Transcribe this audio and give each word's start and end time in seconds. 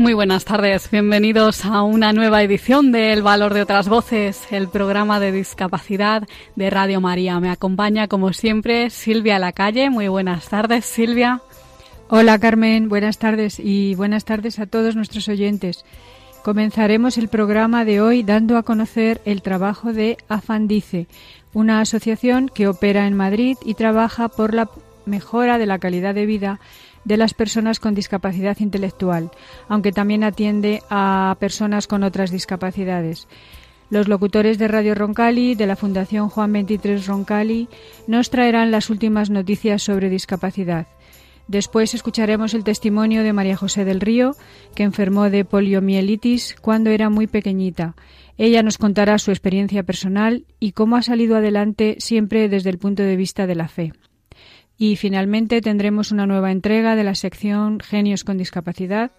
Muy 0.00 0.14
buenas 0.14 0.46
tardes, 0.46 0.90
bienvenidos 0.90 1.66
a 1.66 1.82
una 1.82 2.14
nueva 2.14 2.42
edición 2.42 2.90
de 2.90 3.12
El 3.12 3.22
Valor 3.22 3.52
de 3.52 3.60
otras 3.60 3.86
Voces, 3.86 4.50
el 4.50 4.66
programa 4.66 5.20
de 5.20 5.30
discapacidad 5.30 6.26
de 6.56 6.70
Radio 6.70 7.02
María. 7.02 7.38
Me 7.38 7.50
acompaña, 7.50 8.08
como 8.08 8.32
siempre, 8.32 8.88
Silvia 8.88 9.38
Lacalle. 9.38 9.90
Muy 9.90 10.08
buenas 10.08 10.48
tardes, 10.48 10.86
Silvia. 10.86 11.42
Hola, 12.08 12.38
Carmen. 12.38 12.88
Buenas 12.88 13.18
tardes 13.18 13.60
y 13.60 13.94
buenas 13.94 14.24
tardes 14.24 14.58
a 14.58 14.64
todos 14.64 14.96
nuestros 14.96 15.28
oyentes. 15.28 15.84
Comenzaremos 16.42 17.18
el 17.18 17.28
programa 17.28 17.84
de 17.84 18.00
hoy 18.00 18.22
dando 18.22 18.56
a 18.56 18.62
conocer 18.62 19.20
el 19.26 19.42
trabajo 19.42 19.92
de 19.92 20.16
Afandice, 20.30 21.08
una 21.52 21.82
asociación 21.82 22.48
que 22.48 22.68
opera 22.68 23.06
en 23.06 23.18
Madrid 23.18 23.58
y 23.66 23.74
trabaja 23.74 24.28
por 24.28 24.54
la 24.54 24.70
mejora 25.04 25.58
de 25.58 25.66
la 25.66 25.78
calidad 25.78 26.14
de 26.14 26.24
vida 26.24 26.58
de 27.04 27.16
las 27.16 27.34
personas 27.34 27.80
con 27.80 27.94
discapacidad 27.94 28.58
intelectual, 28.60 29.30
aunque 29.68 29.92
también 29.92 30.24
atiende 30.24 30.82
a 30.90 31.36
personas 31.40 31.86
con 31.86 32.02
otras 32.02 32.30
discapacidades. 32.30 33.28
Los 33.90 34.06
locutores 34.06 34.58
de 34.58 34.68
Radio 34.68 34.94
Roncali, 34.94 35.56
de 35.56 35.66
la 35.66 35.74
Fundación 35.74 36.28
Juan 36.28 36.52
23 36.52 37.06
Roncali, 37.06 37.68
nos 38.06 38.30
traerán 38.30 38.70
las 38.70 38.88
últimas 38.88 39.30
noticias 39.30 39.82
sobre 39.82 40.08
discapacidad. 40.08 40.86
Después 41.48 41.94
escucharemos 41.94 42.54
el 42.54 42.62
testimonio 42.62 43.24
de 43.24 43.32
María 43.32 43.56
José 43.56 43.84
del 43.84 44.00
Río, 44.00 44.36
que 44.76 44.84
enfermó 44.84 45.28
de 45.30 45.44
poliomielitis 45.44 46.54
cuando 46.60 46.90
era 46.90 47.10
muy 47.10 47.26
pequeñita. 47.26 47.96
Ella 48.38 48.62
nos 48.62 48.78
contará 48.78 49.18
su 49.18 49.32
experiencia 49.32 49.82
personal 49.82 50.44
y 50.60 50.70
cómo 50.70 50.94
ha 50.94 51.02
salido 51.02 51.36
adelante 51.36 51.96
siempre 51.98 52.48
desde 52.48 52.70
el 52.70 52.78
punto 52.78 53.02
de 53.02 53.16
vista 53.16 53.48
de 53.48 53.56
la 53.56 53.66
fe. 53.66 53.92
Y 54.80 54.96
finalmente 54.96 55.60
tendremos 55.60 56.10
una 56.10 56.26
nueva 56.26 56.50
entrega 56.50 56.96
de 56.96 57.04
la 57.04 57.14
sección 57.14 57.80
Genios 57.80 58.24
con 58.24 58.38
Discapacidad 58.38 59.10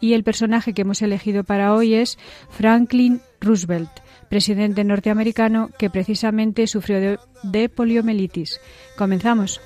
y 0.00 0.14
el 0.14 0.24
personaje 0.24 0.74
que 0.74 0.82
hemos 0.82 1.00
elegido 1.00 1.44
para 1.44 1.72
hoy 1.74 1.94
es 1.94 2.18
Franklin 2.50 3.20
Roosevelt, 3.40 3.88
presidente 4.28 4.82
norteamericano 4.82 5.70
que 5.78 5.90
precisamente 5.90 6.66
sufrió 6.66 7.20
de, 7.44 7.68
poliomielitis. 7.68 8.60
Comenzamos. 8.98 9.60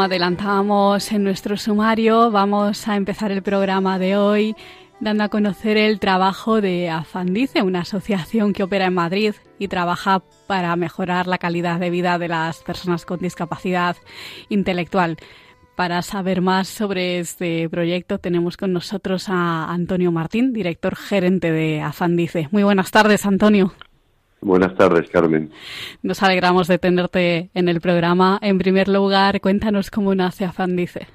Como 0.00 0.06
adelantábamos 0.06 1.12
en 1.12 1.24
nuestro 1.24 1.58
sumario, 1.58 2.30
vamos 2.30 2.88
a 2.88 2.96
empezar 2.96 3.32
el 3.32 3.42
programa 3.42 3.98
de 3.98 4.16
hoy 4.16 4.56
dando 4.98 5.24
a 5.24 5.28
conocer 5.28 5.76
el 5.76 6.00
trabajo 6.00 6.62
de 6.62 6.88
Afandice, 6.88 7.60
una 7.60 7.80
asociación 7.80 8.54
que 8.54 8.62
opera 8.62 8.86
en 8.86 8.94
Madrid 8.94 9.34
y 9.58 9.68
trabaja 9.68 10.22
para 10.46 10.74
mejorar 10.76 11.26
la 11.26 11.36
calidad 11.36 11.78
de 11.78 11.90
vida 11.90 12.18
de 12.18 12.28
las 12.28 12.62
personas 12.62 13.04
con 13.04 13.20
discapacidad 13.20 13.94
intelectual. 14.48 15.18
Para 15.76 16.00
saber 16.00 16.40
más 16.40 16.68
sobre 16.68 17.18
este 17.18 17.68
proyecto 17.68 18.16
tenemos 18.16 18.56
con 18.56 18.72
nosotros 18.72 19.28
a 19.28 19.70
Antonio 19.70 20.12
Martín, 20.12 20.54
director 20.54 20.96
gerente 20.96 21.52
de 21.52 21.82
Afandice. 21.82 22.48
Muy 22.52 22.62
buenas 22.62 22.90
tardes, 22.90 23.26
Antonio. 23.26 23.74
Buenas 24.42 24.74
tardes, 24.74 25.10
Carmen. 25.10 25.50
Nos 26.02 26.22
alegramos 26.22 26.66
de 26.66 26.78
tenerte 26.78 27.50
en 27.52 27.68
el 27.68 27.80
programa. 27.80 28.38
En 28.40 28.58
primer 28.58 28.88
lugar, 28.88 29.40
cuéntanos 29.40 29.90
cómo 29.90 30.14
nace 30.14 30.46
Afandice. 30.46 31.06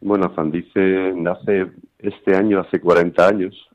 Bueno, 0.00 0.26
Afandice 0.26 1.12
nace 1.16 1.68
este 1.98 2.36
año, 2.36 2.60
hace 2.60 2.80
40 2.80 3.26
años, 3.26 3.68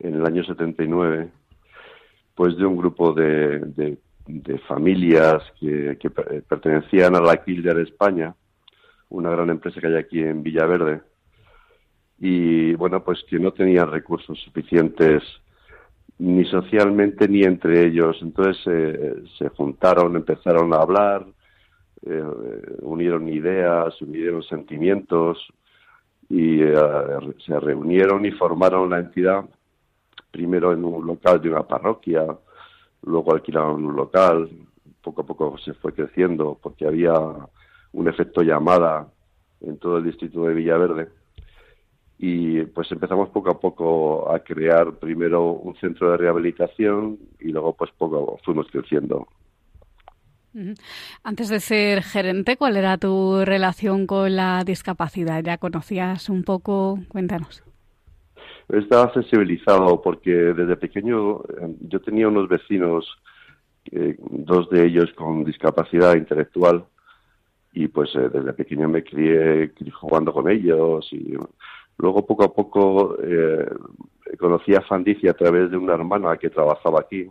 en 0.00 0.14
el 0.14 0.26
año 0.26 0.44
79, 0.44 1.28
pues 2.34 2.56
de 2.56 2.66
un 2.66 2.76
grupo 2.76 3.12
de, 3.12 3.60
de, 4.26 4.58
familias 4.66 5.42
que, 5.58 5.96
que, 5.98 6.10
pertenecían 6.10 7.14
a 7.14 7.20
la 7.20 7.42
Kilder 7.42 7.78
España, 7.78 8.34
una 9.08 9.30
gran 9.30 9.50
empresa 9.50 9.80
que 9.80 9.86
hay 9.86 9.96
aquí 9.96 10.20
en 10.20 10.42
Villaverde, 10.42 11.00
y 12.18 12.74
bueno, 12.74 13.02
pues 13.02 13.24
que 13.28 13.38
no 13.38 13.52
tenían 13.52 13.90
recursos 13.90 14.38
suficientes 14.40 15.22
ni 16.18 16.44
socialmente 16.44 17.28
ni 17.28 17.42
entre 17.42 17.86
ellos. 17.86 18.18
Entonces 18.22 18.56
eh, 18.66 19.22
se 19.38 19.48
juntaron, 19.50 20.16
empezaron 20.16 20.72
a 20.74 20.78
hablar, 20.78 21.26
eh, 22.04 22.22
unieron 22.82 23.28
ideas, 23.28 24.00
unieron 24.02 24.42
sentimientos 24.42 25.38
y 26.28 26.62
eh, 26.62 26.74
se 27.46 27.58
reunieron 27.58 28.24
y 28.26 28.32
formaron 28.32 28.90
la 28.90 28.98
entidad 28.98 29.44
primero 30.30 30.72
en 30.72 30.84
un 30.84 31.06
local 31.06 31.40
de 31.40 31.48
una 31.48 31.62
parroquia, 31.62 32.26
luego 33.02 33.32
alquilaron 33.32 33.84
un 33.84 33.96
local, 33.96 34.48
poco 35.02 35.22
a 35.22 35.26
poco 35.26 35.58
se 35.58 35.72
fue 35.74 35.94
creciendo 35.94 36.58
porque 36.62 36.86
había 36.86 37.14
un 37.92 38.08
efecto 38.08 38.42
llamada 38.42 39.08
en 39.60 39.78
todo 39.78 39.98
el 39.98 40.04
distrito 40.04 40.44
de 40.44 40.54
Villaverde 40.54 41.08
y 42.18 42.62
pues 42.64 42.90
empezamos 42.90 43.28
poco 43.30 43.50
a 43.50 43.60
poco 43.60 44.32
a 44.32 44.40
crear 44.40 44.92
primero 44.94 45.52
un 45.52 45.76
centro 45.76 46.10
de 46.10 46.16
rehabilitación 46.16 47.18
y 47.38 47.52
luego 47.52 47.74
pues 47.74 47.90
poco 47.96 48.38
fuimos 48.44 48.66
creciendo. 48.72 49.28
Antes 51.22 51.48
de 51.48 51.60
ser 51.60 52.02
gerente, 52.02 52.56
¿cuál 52.56 52.76
era 52.76 52.98
tu 52.98 53.44
relación 53.44 54.06
con 54.06 54.34
la 54.34 54.64
discapacidad? 54.64 55.44
¿Ya 55.44 55.58
conocías 55.58 56.28
un 56.28 56.42
poco? 56.42 56.98
Cuéntanos. 57.08 57.62
Estaba 58.68 59.12
sensibilizado 59.14 60.02
porque 60.02 60.30
desde 60.32 60.76
pequeño 60.76 61.42
eh, 61.42 61.74
yo 61.80 62.00
tenía 62.00 62.28
unos 62.28 62.48
vecinos, 62.48 63.06
eh, 63.92 64.16
dos 64.18 64.68
de 64.70 64.86
ellos 64.86 65.12
con 65.14 65.44
discapacidad 65.44 66.16
intelectual, 66.16 66.84
y 67.72 67.88
pues 67.88 68.14
eh, 68.16 68.28
desde 68.32 68.52
pequeño 68.52 68.88
me 68.88 69.04
crié 69.04 69.72
jugando 69.92 70.32
con 70.32 70.50
ellos 70.50 71.08
y 71.12 71.34
Luego, 71.98 72.24
poco 72.24 72.44
a 72.44 72.52
poco, 72.52 73.16
eh, 73.22 73.68
conocí 74.38 74.74
a 74.74 74.82
Fandici 74.82 75.28
a 75.28 75.34
través 75.34 75.70
de 75.70 75.76
una 75.76 75.94
hermana 75.94 76.36
que 76.36 76.50
trabajaba 76.50 77.00
aquí 77.00 77.28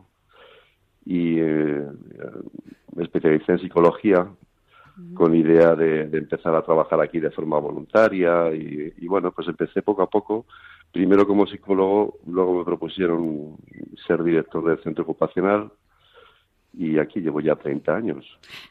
y 1.05 1.39
eh, 1.39 1.87
me 2.95 3.03
especialicé 3.03 3.53
en 3.53 3.59
psicología 3.59 4.27
con 5.13 5.35
idea 5.35 5.75
de, 5.75 6.01
empezar 6.01 6.55
a 6.55 6.63
trabajar 6.63 6.99
aquí 7.01 7.19
de 7.19 7.29
forma 7.29 7.59
voluntaria 7.59 8.51
y, 8.51 9.07
bueno, 9.07 9.31
pues 9.31 9.47
empecé 9.47 9.83
poco 9.83 10.01
a 10.01 10.09
poco, 10.09 10.45
primero 10.91 11.27
como 11.27 11.45
psicólogo, 11.45 12.17
luego 12.25 12.57
me 12.57 12.65
propusieron 12.65 13.57
ser 14.07 14.23
director 14.23 14.65
del 14.65 14.81
centro 14.83 15.03
ocupacional 15.03 15.71
y 16.73 16.97
aquí 16.97 17.19
llevo 17.19 17.41
ya 17.41 17.55
30 17.55 17.95
años, 17.95 18.25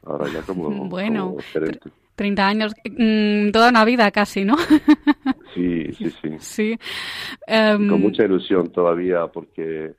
ahora 0.05 0.27
ya 0.29 0.43
como, 0.43 0.69
bueno, 0.89 1.37
30 2.17 2.47
años, 2.47 2.75
mm, 2.85 3.51
toda 3.51 3.71
una 3.71 3.85
vida 3.85 4.11
casi, 4.11 4.45
¿no? 4.45 4.57
Sí, 5.57 5.93
sí, 5.93 6.11
sí. 6.11 6.31
sí. 6.39 6.79
Con 7.47 7.91
em, 7.95 8.01
mucha 8.01 8.25
ilusión 8.25 8.71
todavía 8.71 9.27
porque 9.29 9.95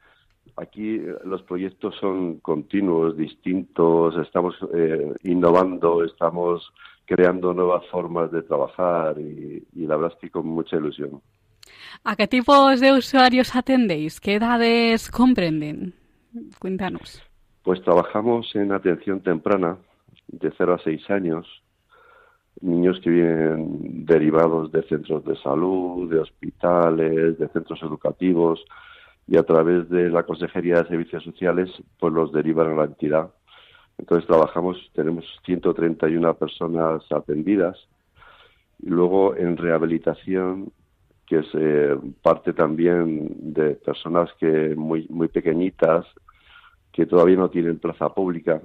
aquí 0.56 1.01
los 1.25 1.42
proyectos 1.44 1.95
son 2.00 2.39
continuos, 2.39 3.18
distintos, 3.18 4.15
estamos 4.18 4.56
eh, 4.74 5.13
innovando, 5.24 6.04
estamos 6.04 6.71
creando 7.06 7.54
nuevas 7.54 7.86
formas 7.88 8.31
de 8.31 8.42
trabajar 8.44 9.19
y, 9.19 9.63
y, 9.74 9.88
la 9.88 9.95
verdad 9.95 10.13
es 10.15 10.21
que 10.21 10.30
con 10.30 10.48
mucha 10.48 10.75
ilusión. 10.77 11.21
¿A 12.04 12.15
qué 12.15 12.27
tipos 12.27 12.80
de 12.80 12.94
usuarios 12.94 13.56
atendéis? 13.56 14.19
¿Qué 14.19 14.36
edades 14.36 15.09
comprenden? 15.09 15.94
Cuéntanos. 16.59 17.21
Pues 17.63 17.81
trabajamos 17.81 18.54
en 18.56 18.71
atención 18.71 19.21
temprana 19.21 19.77
de 20.27 20.51
0 20.57 20.75
a 20.75 20.83
6 20.83 21.09
años, 21.09 21.45
niños 22.62 23.00
que 23.01 23.09
vienen 23.09 24.06
derivados 24.06 24.71
de 24.71 24.83
centros 24.83 25.24
de 25.25 25.36
salud, 25.38 26.09
de 26.09 26.19
hospitales, 26.19 27.38
de 27.38 27.48
centros 27.50 27.81
educativos 27.83 28.63
y 29.27 29.38
a 29.38 29.44
través 29.44 29.89
de 29.89 30.09
la 30.09 30.24
Consejería 30.24 30.81
de 30.81 30.89
Servicios 30.89 31.24
Sociales 31.24 31.69
pues 32.00 32.13
los 32.13 32.31
derivan 32.31 32.71
a 32.71 32.75
la 32.75 32.86
entidad. 32.86 33.31
Entonces 33.98 34.27
trabajamos, 34.27 34.77
tenemos 34.94 35.25
131 35.45 36.33
personas 36.36 37.04
atendidas 37.12 37.77
y 38.81 38.89
luego 38.89 39.36
en 39.36 39.57
rehabilitación 39.57 40.71
que 41.25 41.39
es 41.39 41.48
eh, 41.56 41.98
parte 42.21 42.54
también 42.54 43.54
de 43.54 43.71
personas 43.75 44.30
que 44.39 44.75
muy 44.75 45.07
muy 45.09 45.27
pequeñitas 45.27 46.06
que 46.94 47.06
todavía 47.06 47.36
no 47.36 47.50
tienen 47.50 47.80
plaza 47.80 48.09
pública 48.13 48.62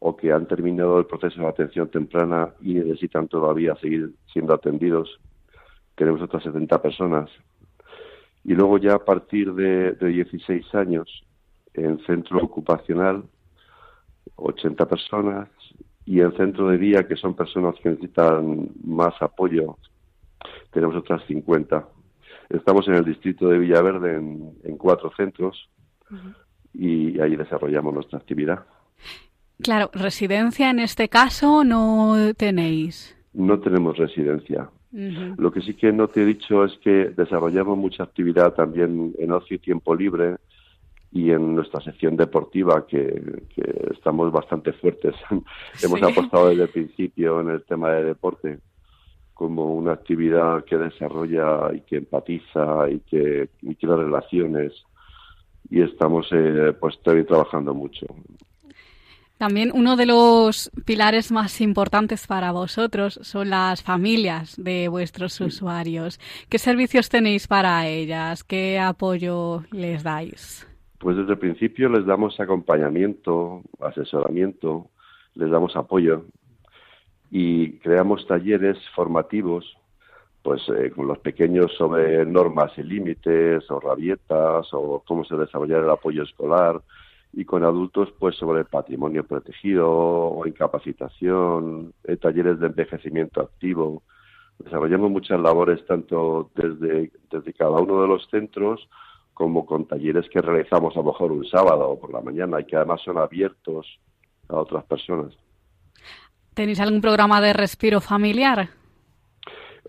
o 0.00 0.16
que 0.16 0.32
han 0.32 0.46
terminado 0.46 0.98
el 0.98 1.06
proceso 1.06 1.40
de 1.42 1.48
atención 1.48 1.88
temprana 1.88 2.50
y 2.60 2.74
necesitan 2.74 3.28
todavía 3.28 3.76
seguir 3.76 4.10
siendo 4.32 4.54
atendidos. 4.54 5.20
Tenemos 5.94 6.22
otras 6.22 6.42
70 6.42 6.82
personas. 6.82 7.30
Y 8.42 8.54
luego 8.54 8.78
ya 8.78 8.94
a 8.94 9.04
partir 9.04 9.52
de, 9.52 9.92
de 9.92 10.06
16 10.08 10.74
años, 10.74 11.24
en 11.74 11.98
centro 12.06 12.42
ocupacional, 12.42 13.24
80 14.36 14.88
personas, 14.88 15.48
y 16.06 16.20
en 16.20 16.34
centro 16.36 16.68
de 16.68 16.78
día, 16.78 17.06
que 17.06 17.16
son 17.16 17.34
personas 17.34 17.74
que 17.82 17.90
necesitan 17.90 18.70
más 18.82 19.14
apoyo, 19.20 19.76
tenemos 20.72 20.96
otras 20.96 21.22
50. 21.26 21.86
Estamos 22.48 22.88
en 22.88 22.94
el 22.94 23.04
distrito 23.04 23.48
de 23.48 23.58
Villaverde 23.58 24.16
en, 24.16 24.54
en 24.64 24.76
cuatro 24.76 25.12
centros 25.16 25.68
y 26.72 27.20
ahí 27.20 27.36
desarrollamos 27.36 27.94
nuestra 27.94 28.18
actividad. 28.18 28.64
Claro, 29.62 29.90
residencia 29.92 30.70
en 30.70 30.80
este 30.80 31.08
caso 31.08 31.64
no 31.64 32.16
tenéis. 32.36 33.16
No 33.32 33.60
tenemos 33.60 33.96
residencia. 33.96 34.70
Lo 34.92 35.52
que 35.52 35.60
sí 35.60 35.74
que 35.74 35.92
no 35.92 36.08
te 36.08 36.22
he 36.22 36.24
dicho 36.24 36.64
es 36.64 36.76
que 36.82 37.12
desarrollamos 37.16 37.78
mucha 37.78 38.02
actividad 38.02 38.54
también 38.54 39.14
en 39.18 39.30
ocio 39.30 39.54
y 39.54 39.60
tiempo 39.60 39.94
libre 39.94 40.36
y 41.12 41.30
en 41.30 41.54
nuestra 41.54 41.80
sección 41.80 42.16
deportiva, 42.16 42.86
que, 42.86 43.22
estamos 43.92 44.32
bastante 44.32 44.72
fuertes. 44.72 45.14
Hemos 45.82 46.02
apostado 46.02 46.48
desde 46.48 46.64
el 46.64 46.68
principio 46.70 47.40
en 47.40 47.50
el 47.50 47.62
tema 47.64 47.92
de 47.92 48.04
deporte 48.04 48.58
como 49.34 49.74
una 49.74 49.92
actividad 49.92 50.64
que 50.64 50.76
desarrolla 50.76 51.72
y 51.72 51.80
que 51.82 51.96
empatiza 51.96 52.90
y 52.90 52.98
que, 53.00 53.48
y 53.62 53.74
crea 53.76 53.96
relaciones 53.96 54.72
y 55.70 55.82
estamos 55.82 56.28
eh, 56.32 56.74
pues 56.78 57.00
también 57.02 57.26
trabajando 57.26 57.72
mucho. 57.72 58.06
También 59.40 59.70
uno 59.72 59.96
de 59.96 60.04
los 60.04 60.70
pilares 60.84 61.32
más 61.32 61.62
importantes 61.62 62.26
para 62.26 62.52
vosotros 62.52 63.18
son 63.22 63.48
las 63.48 63.82
familias 63.82 64.62
de 64.62 64.88
vuestros 64.88 65.40
usuarios. 65.40 66.20
¿Qué 66.50 66.58
servicios 66.58 67.08
tenéis 67.08 67.48
para 67.48 67.86
ellas? 67.86 68.44
¿Qué 68.44 68.78
apoyo 68.78 69.62
les 69.72 70.02
dais? 70.02 70.68
Pues 70.98 71.16
desde 71.16 71.32
el 71.32 71.38
principio 71.38 71.88
les 71.88 72.04
damos 72.04 72.38
acompañamiento, 72.38 73.62
asesoramiento, 73.80 74.90
les 75.34 75.50
damos 75.50 75.74
apoyo 75.74 76.26
y 77.30 77.78
creamos 77.78 78.26
talleres 78.26 78.76
formativos 78.94 79.64
pues 80.42 80.60
eh, 80.68 80.90
con 80.90 81.06
los 81.06 81.18
pequeños 81.18 81.72
sobre 81.78 82.26
normas 82.26 82.72
y 82.76 82.82
límites 82.82 83.70
o 83.70 83.80
rabietas 83.80 84.68
o 84.72 85.02
cómo 85.06 85.24
se 85.24 85.36
desarrolla 85.36 85.78
el 85.78 85.88
apoyo 85.88 86.24
escolar 86.24 86.82
y 87.32 87.44
con 87.44 87.64
adultos 87.64 88.08
pues 88.18 88.36
sobre 88.36 88.64
patrimonio 88.64 89.24
protegido 89.24 89.88
o 89.88 90.46
incapacitación, 90.46 91.92
eh, 92.04 92.16
talleres 92.16 92.58
de 92.58 92.66
envejecimiento 92.66 93.40
activo. 93.40 94.02
Desarrollamos 94.58 95.10
muchas 95.10 95.40
labores 95.40 95.84
tanto 95.86 96.50
desde, 96.54 97.12
desde 97.30 97.52
cada 97.54 97.72
uno 97.72 98.02
de 98.02 98.08
los 98.08 98.28
centros 98.30 98.88
como 99.32 99.64
con 99.64 99.86
talleres 99.86 100.28
que 100.28 100.42
realizamos 100.42 100.94
a 100.96 100.98
lo 101.00 101.06
mejor 101.06 101.32
un 101.32 101.46
sábado 101.46 101.88
o 101.88 101.98
por 101.98 102.12
la 102.12 102.20
mañana 102.20 102.60
y 102.60 102.64
que 102.64 102.76
además 102.76 103.00
son 103.02 103.16
abiertos 103.16 103.86
a 104.48 104.56
otras 104.56 104.84
personas. 104.84 105.32
¿Tenéis 106.52 106.80
algún 106.80 107.00
programa 107.00 107.40
de 107.40 107.52
respiro 107.52 108.00
familiar? 108.00 108.68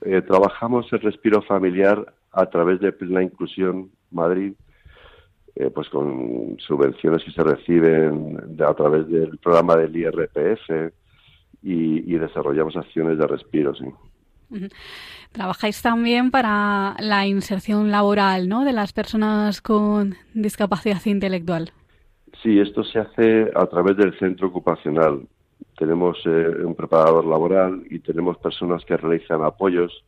Eh, 0.03 0.21
trabajamos 0.21 0.91
el 0.93 1.01
respiro 1.01 1.41
familiar 1.41 2.13
a 2.31 2.45
través 2.45 2.79
de 2.79 2.91
Plena 2.91 3.23
Inclusión 3.23 3.91
Madrid, 4.09 4.53
eh, 5.55 5.69
pues 5.69 5.89
con 5.89 6.57
subvenciones 6.59 7.23
que 7.23 7.31
se 7.31 7.43
reciben 7.43 8.37
a 8.65 8.73
través 8.73 9.07
del 9.09 9.37
programa 9.37 9.75
del 9.75 9.95
IRPF 9.95 10.93
y, 11.63 12.13
desarrollamos 12.17 12.75
acciones 12.75 13.17
de 13.17 13.27
respiro, 13.27 13.73
sí. 13.75 13.85
Trabajáis 15.31 15.81
también 15.81 16.29
para 16.31 16.95
la 16.99 17.25
inserción 17.25 17.89
laboral 17.91 18.49
¿no? 18.49 18.65
de 18.65 18.73
las 18.73 18.91
personas 18.93 19.61
con 19.61 20.15
discapacidad 20.33 21.01
intelectual. 21.05 21.71
Sí, 22.41 22.59
esto 22.59 22.83
se 22.83 22.99
hace 22.99 23.51
a 23.55 23.65
través 23.67 23.97
del 23.97 24.17
centro 24.19 24.47
ocupacional. 24.47 25.27
Tenemos 25.77 26.17
eh, 26.25 26.65
un 26.65 26.75
preparador 26.75 27.25
laboral 27.25 27.83
y 27.89 27.99
tenemos 27.99 28.37
personas 28.37 28.83
que 28.85 28.97
realizan 28.97 29.43
apoyos. 29.43 30.03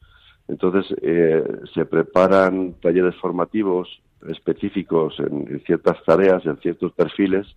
Entonces, 0.48 0.86
eh, 1.02 1.44
se 1.74 1.86
preparan 1.86 2.74
talleres 2.82 3.16
formativos 3.16 4.02
específicos 4.30 5.20
en, 5.20 5.62
ciertas 5.66 6.04
tareas, 6.04 6.46
en 6.46 6.58
ciertos 6.58 6.92
perfiles, 6.94 7.48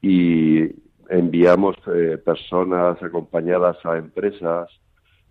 y 0.00 0.68
enviamos 1.08 1.76
eh, 1.94 2.18
personas 2.18 3.02
acompañadas 3.02 3.76
a 3.84 3.96
empresas 3.96 4.68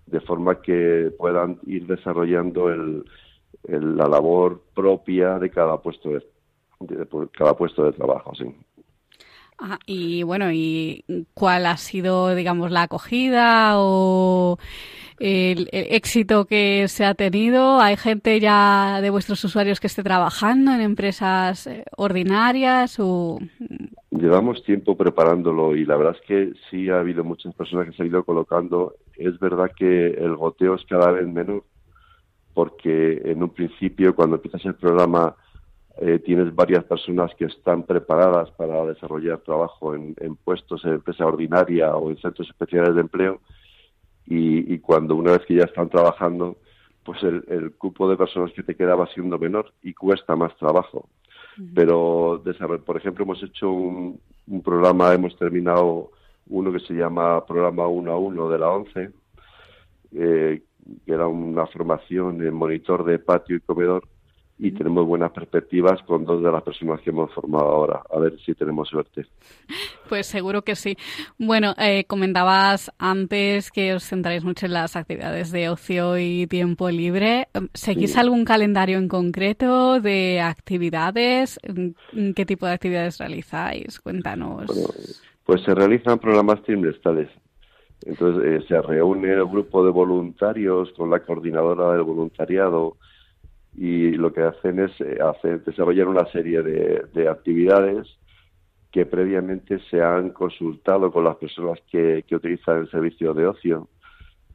de 0.06 0.20
forma 0.22 0.62
que 0.62 1.12
puedan 1.18 1.60
ir 1.66 1.86
desarrollando 1.86 2.70
el, 2.70 3.04
la 3.68 4.08
labor 4.08 4.64
propia 4.74 5.40
de 5.40 5.50
cada 5.50 5.78
puesto 5.82 6.10
de, 6.10 6.24
cada 7.32 7.56
puesto 7.56 7.84
de 7.86 7.94
trabajo. 7.94 8.34
Sí. 8.36 8.46
Ah, 9.60 9.80
y 9.88 10.22
bueno, 10.24 10.52
¿y 10.52 11.04
cuál 11.34 11.66
ha 11.66 11.78
sido, 11.78 12.36
digamos, 12.36 12.70
la 12.70 12.84
acogida 12.84 13.80
o 13.80 14.60
el, 15.20 15.68
éxito 15.72 16.46
que 16.46 16.88
se 16.88 17.06
ha 17.06 17.16
tenido? 17.16 17.80
¿Hay 17.80 17.98
gente 17.98 18.40
ya 18.40 19.02
de 19.02 19.10
vuestros 19.10 19.44
usuarios 19.44 19.80
que 19.80 19.88
esté 19.88 20.04
trabajando 20.04 20.72
en 20.74 20.82
empresas 20.82 21.66
eh, 21.66 21.84
ordinarias 21.98 22.98
o...? 23.00 23.40
Llevamos 24.12 24.64
tiempo 24.64 24.96
preparándolo 24.96 25.76
y 25.76 25.86
la 25.86 25.98
verdad 25.98 26.16
es 26.20 26.28
que 26.28 26.54
sí 26.70 26.90
ha 26.90 27.00
habido 27.00 27.24
muchas 27.24 27.54
personas 27.56 27.88
que 27.88 27.94
se 27.94 28.04
han 28.04 28.10
ido 28.10 28.24
colocando. 28.24 28.96
Es 29.16 29.40
verdad 29.40 29.72
que 29.76 30.08
el 30.08 30.36
goteo 30.36 30.76
es 30.76 30.86
cada 30.86 31.12
vez 31.12 31.28
menor 31.28 31.64
porque 32.54 33.22
en 33.26 33.44
un 33.44 33.50
principio 33.50 34.16
cuando 34.16 34.38
empiezas 34.38 34.66
el 34.66 34.76
programa 34.76 35.36
eh, 36.00 36.20
tienes 36.20 36.54
varias 36.54 36.84
personas 36.84 37.34
que 37.36 37.46
están 37.46 37.82
preparadas 37.82 38.52
para 38.52 38.86
desarrollar 38.86 39.40
trabajo 39.40 39.96
en, 39.96 40.14
puestos 40.44 40.86
en 40.86 40.94
empresa 40.94 41.26
ordinaria 41.26 41.96
o 41.96 42.12
en 42.12 42.18
centros 42.18 42.48
especiales 42.48 42.94
de 42.94 43.02
empleo 43.02 43.42
y, 44.28 44.78
cuando 44.80 45.16
una 45.16 45.32
vez 45.32 45.46
que 45.46 45.56
ya 45.56 45.64
están 45.64 45.90
trabajando, 45.90 46.58
pues 47.04 47.24
el, 47.24 47.74
cupo 47.78 48.10
de 48.10 48.18
personas 48.18 48.52
que 48.52 48.62
te 48.62 48.76
quedaba 48.76 49.08
siendo 49.08 49.40
menor 49.40 49.74
y 49.82 49.94
cuesta 49.94 50.36
más 50.36 50.56
trabajo. 50.58 51.08
Pero, 51.74 52.44
por 52.86 52.98
ejemplo, 52.98 53.24
hemos 53.24 53.42
hecho 53.42 53.72
un, 53.72 54.20
programa, 54.64 55.14
hemos 55.14 55.36
terminado 55.38 56.12
uno 56.48 56.72
que 56.74 56.80
se 56.82 56.94
llama 56.94 57.46
Programa 57.46 57.88
1 57.88 58.12
a 58.12 58.18
1 58.18 58.50
de 58.50 58.60
la 58.60 58.70
ONCE, 58.70 59.12
eh, 60.14 60.62
que 61.06 61.12
era 61.12 61.28
una 61.28 61.66
formación 61.66 62.46
en 62.46 62.54
monitor 62.54 63.04
de 63.06 63.20
patio 63.20 63.56
y 63.56 63.62
comedor, 63.62 64.04
y 64.60 64.72
tenemos 64.72 65.06
buenas 65.06 65.32
perspectivas 65.32 66.02
con 66.04 66.26
dos 66.26 66.42
de 66.42 66.52
las 66.52 66.64
personas 66.64 67.00
que 67.02 67.12
hemos 67.12 67.32
formado 67.34 67.66
ahora. 67.66 68.02
A 68.12 68.20
ver 68.20 68.40
si 68.44 68.56
tenemos 68.56 68.90
suerte. 68.90 69.26
Pues 70.10 70.26
seguro 70.26 70.64
que 70.64 70.76
sí. 70.76 70.98
Bueno, 71.38 71.74
eh, 71.78 72.06
comentabas 72.06 72.92
antes 72.98 73.72
que 73.72 73.94
os 73.94 74.04
centráis 74.04 74.44
mucho 74.44 74.66
en 74.66 74.74
las 74.74 74.96
actividades 74.96 75.52
de 75.52 75.70
ocio 75.70 76.18
y 76.18 76.48
tiempo 76.48 76.90
libre. 76.90 77.50
¿Seguís 77.74 78.18
algún 78.18 78.46
calendario 78.46 78.98
en 78.98 79.08
concreto 79.08 80.00
de 80.00 80.42
actividades? 80.42 81.60
¿Qué 82.36 82.46
tipo 82.46 82.66
de 82.66 82.72
actividades 82.72 83.20
realizáis? 83.20 84.00
Cuéntanos. 84.00 84.66
pues 85.46 85.62
se 85.64 85.76
realizan 85.76 86.18
programas 86.20 86.64
trimestrales. 86.64 87.30
Entonces 88.06 88.62
eh, 88.64 88.66
se 88.68 88.82
reúne 88.82 89.34
el 89.34 89.46
grupo 89.46 89.84
de 89.84 89.92
voluntarios 89.92 90.92
con 90.94 91.10
la 91.10 91.20
coordinadora 91.20 91.94
del 91.94 92.04
voluntariado 92.04 92.98
y 93.78 94.14
lo 94.14 94.34
que 94.34 94.42
hacen 94.42 94.80
es 94.80 94.92
eh, 95.00 95.20
hacer, 95.22 95.64
desarrollar 95.64 96.08
una 96.08 96.26
serie 96.32 96.64
de, 96.64 97.30
actividades 97.30 98.08
que 98.92 99.06
previamente 99.06 99.80
se 99.92 100.02
han 100.02 100.32
consultado 100.32 101.12
con 101.12 101.24
las 101.24 101.36
personas 101.36 101.80
que, 101.92 102.26
utilizan 102.32 102.80
el 102.80 102.90
servicio 102.90 103.36
de 103.36 103.46
ocio 103.46 103.88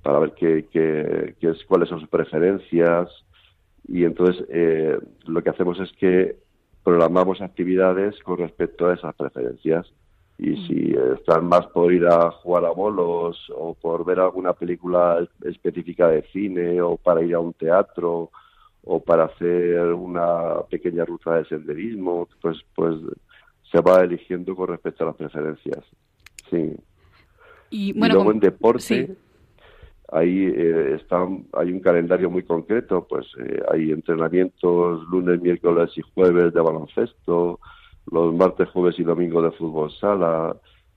para 0.02 0.18
ver 0.18 0.32
qué, 0.34 0.66
qué, 0.72 1.36
es, 1.40 1.64
cuáles 1.66 1.88
son 1.88 2.00
sus 2.00 2.08
preferencias 2.08 3.08
y 3.86 4.04
entonces 4.04 4.44
eh, 4.48 4.98
lo 5.26 5.42
que 5.42 5.50
hacemos 5.50 5.78
es 5.78 5.92
que 5.92 6.36
programamos 6.82 7.40
actividades 7.40 8.20
con 8.24 8.38
respecto 8.38 8.88
a 8.88 8.94
esas 8.94 9.14
preferencias. 9.14 9.86
Y 10.38 10.56
si 10.66 10.94
están 11.16 11.46
más 11.46 11.66
por 11.68 11.92
ir 11.92 12.06
a 12.06 12.32
jugar 12.32 12.64
a 12.64 12.70
bolos 12.70 13.38
o 13.54 13.74
por 13.74 14.04
ver 14.04 14.18
alguna 14.18 14.54
película 14.54 15.24
específica 15.44 16.08
de 16.08 16.22
cine 16.32 16.80
o 16.80 16.96
para 16.96 17.22
ir 17.22 17.34
a 17.34 17.38
un 17.38 17.52
teatro 17.52 18.30
o 18.84 19.00
para 19.00 19.24
hacer 19.24 19.80
una 19.92 20.62
pequeña 20.68 21.04
ruta 21.04 21.36
de 21.36 21.44
senderismo, 21.44 22.28
pues, 22.40 22.58
pues 22.74 22.96
se 23.70 23.80
va 23.80 24.02
eligiendo 24.02 24.54
con 24.54 24.68
respecto 24.68 25.04
a 25.04 25.08
las 25.08 25.16
preferencias. 25.16 25.84
Sí. 26.50 26.74
Y, 27.70 27.92
luego 27.94 28.32
en 28.32 28.40
deporte, 28.40 29.16
ahí 30.10 30.44
eh, 30.44 30.94
está, 31.00 31.26
hay 31.54 31.72
un 31.72 31.80
calendario 31.80 32.28
muy 32.28 32.42
concreto, 32.42 33.06
pues 33.08 33.26
eh, 33.38 33.62
hay 33.72 33.92
entrenamientos 33.92 35.08
lunes, 35.08 35.40
miércoles 35.40 35.90
y 35.96 36.02
jueves 36.14 36.52
de 36.52 36.60
baloncesto, 36.60 37.60
los 38.10 38.34
martes, 38.34 38.68
jueves 38.70 38.98
y 38.98 39.04
domingo 39.04 39.40
de 39.40 39.52
fútbol 39.52 39.90
sala, 39.92 40.54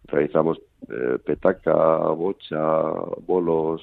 realizamos 0.07 0.59
eh, 0.89 1.17
petaca, 1.23 1.97
bocha, 2.09 2.91
bolos, 3.25 3.81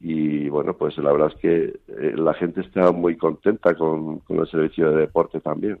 y 0.00 0.48
bueno, 0.48 0.74
pues 0.74 0.96
la 0.96 1.12
verdad 1.12 1.30
es 1.34 1.40
que 1.40 1.80
eh, 1.88 2.14
la 2.16 2.32
gente 2.34 2.62
está 2.62 2.90
muy 2.90 3.16
contenta 3.16 3.74
con, 3.74 4.22
el 4.28 4.48
servicio 4.48 4.90
de 4.90 5.02
deporte 5.02 5.40
también 5.40 5.78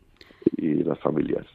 y 0.58 0.84
las 0.84 0.98
familias. 1.00 1.46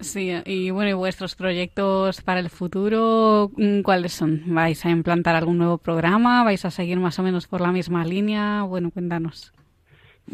Sí, 0.00 0.32
y 0.46 0.70
bueno, 0.70 0.90
¿y 0.90 0.94
vuestros 0.94 1.36
proyectos 1.36 2.20
para 2.22 2.40
el 2.40 2.50
futuro 2.50 3.52
mm, 3.56 3.82
cuáles 3.82 4.12
son? 4.12 4.42
¿Vais 4.48 4.84
a 4.84 4.90
implantar 4.90 5.36
algún 5.36 5.58
nuevo 5.58 5.78
programa? 5.78 6.42
¿Vais 6.42 6.64
a 6.64 6.72
seguir 6.72 6.98
más 6.98 7.20
o 7.20 7.22
menos 7.22 7.46
por 7.46 7.60
la 7.60 7.70
misma 7.70 8.04
línea? 8.04 8.64
Bueno, 8.64 8.90
cuéntanos. 8.90 9.52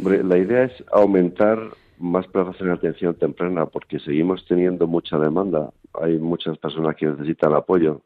la 0.02 0.38
idea 0.38 0.64
es 0.64 0.84
aumentar 0.90 1.58
más 1.98 2.26
plazas 2.28 2.58
en 2.62 2.70
atención 2.70 3.14
temprana 3.14 3.66
porque 3.66 3.98
seguimos 3.98 4.46
teniendo 4.46 4.86
mucha 4.86 5.18
demanda. 5.18 5.70
Hay 6.00 6.18
muchas 6.18 6.56
personas 6.56 6.96
que 6.96 7.06
necesitan 7.06 7.52
apoyo 7.52 8.00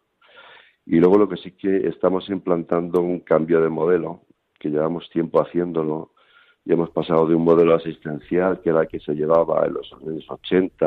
y 0.87 0.99
luego 0.99 1.19
lo 1.19 1.29
que 1.29 1.37
sí 1.37 1.53
que 1.53 1.89
estamos 1.89 2.29
implantando 2.29 3.01
un 3.01 3.21
cambio 3.21 3.61
de 3.61 3.69
modelo, 3.69 4.23
que 4.59 4.71
llevamos 4.71 5.09
tiempo 5.11 5.41
haciéndolo, 5.41 6.11
y 6.65 6.73
hemos 6.73 6.91
pasado 6.91 7.27
de 7.27 7.35
un 7.35 7.45
modelo 7.45 7.75
asistencial, 7.75 8.61
que 8.61 8.71
era 8.71 8.83
el 8.83 8.89
que 8.89 9.01
se 9.01 9.15
llevaba 9.15 9.67
en 9.67 9.75
los 9.75 9.93
años 9.95 10.25
80, 10.29 10.87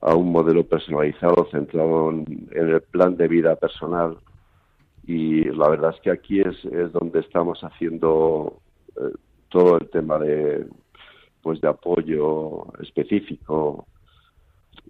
a 0.00 0.14
un 0.16 0.32
modelo 0.32 0.64
personalizado 0.66 1.46
centrado 1.50 2.10
en, 2.10 2.48
el 2.50 2.82
plan 2.82 3.16
de 3.16 3.28
vida 3.28 3.54
personal. 3.56 4.18
Y 5.04 5.44
la 5.44 5.68
verdad 5.68 5.94
es 5.94 6.00
que 6.00 6.10
aquí 6.10 6.40
es, 6.40 6.64
es 6.64 6.92
donde 6.92 7.20
estamos 7.20 7.60
haciendo 7.62 8.60
eh, 8.96 9.14
todo 9.48 9.78
el 9.78 9.88
tema 9.90 10.18
de 10.18 10.66
pues 11.42 11.60
de 11.60 11.68
apoyo 11.68 12.66
específico 12.80 13.86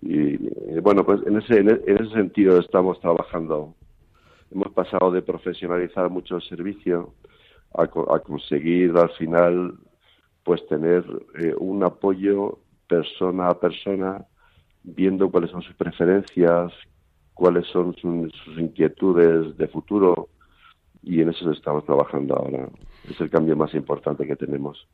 y, 0.01 0.37
bueno, 0.81 1.05
pues 1.05 1.21
en 1.27 1.39
ese, 1.39 1.59
en 1.59 1.71
ese 1.71 2.12
sentido 2.12 2.59
estamos 2.59 3.01
trabajando. 3.01 3.75
Hemos 4.51 4.73
pasado 4.73 5.11
de 5.11 5.23
profesionalizar 5.23 6.11
mucho 6.11 6.37
el 6.37 6.43
servicio 6.43 7.15
a, 7.75 7.85
a 7.85 8.19
conseguir 8.21 8.97
al 8.97 9.11
final 9.11 9.79
pues 10.45 10.67
tener 10.67 11.05
eh, 11.39 11.55
un 11.59 11.85
apoyo 11.85 12.59
persona 12.89 13.49
a 13.49 13.59
persona, 13.59 14.27
viendo 14.83 15.31
cuáles 15.31 15.51
son 15.51 15.62
sus 15.62 15.75
preferencias, 15.77 16.73
cuáles 17.33 17.67
son 17.69 17.95
sus, 17.95 18.33
sus 18.45 18.59
inquietudes 18.59 19.57
de 19.57 19.69
futuro 19.69 20.29
y 21.03 21.21
en 21.21 21.31
eso 21.31 21.51
estamos 21.51 21.85
trabajando 21.85 22.37
ahora. 22.37 22.69
Es 23.09 23.21
el 23.21 23.31
cambio 23.31 23.57
más 23.57 23.73
importante 23.75 24.27
que 24.27 24.37
tenemos. 24.37 24.87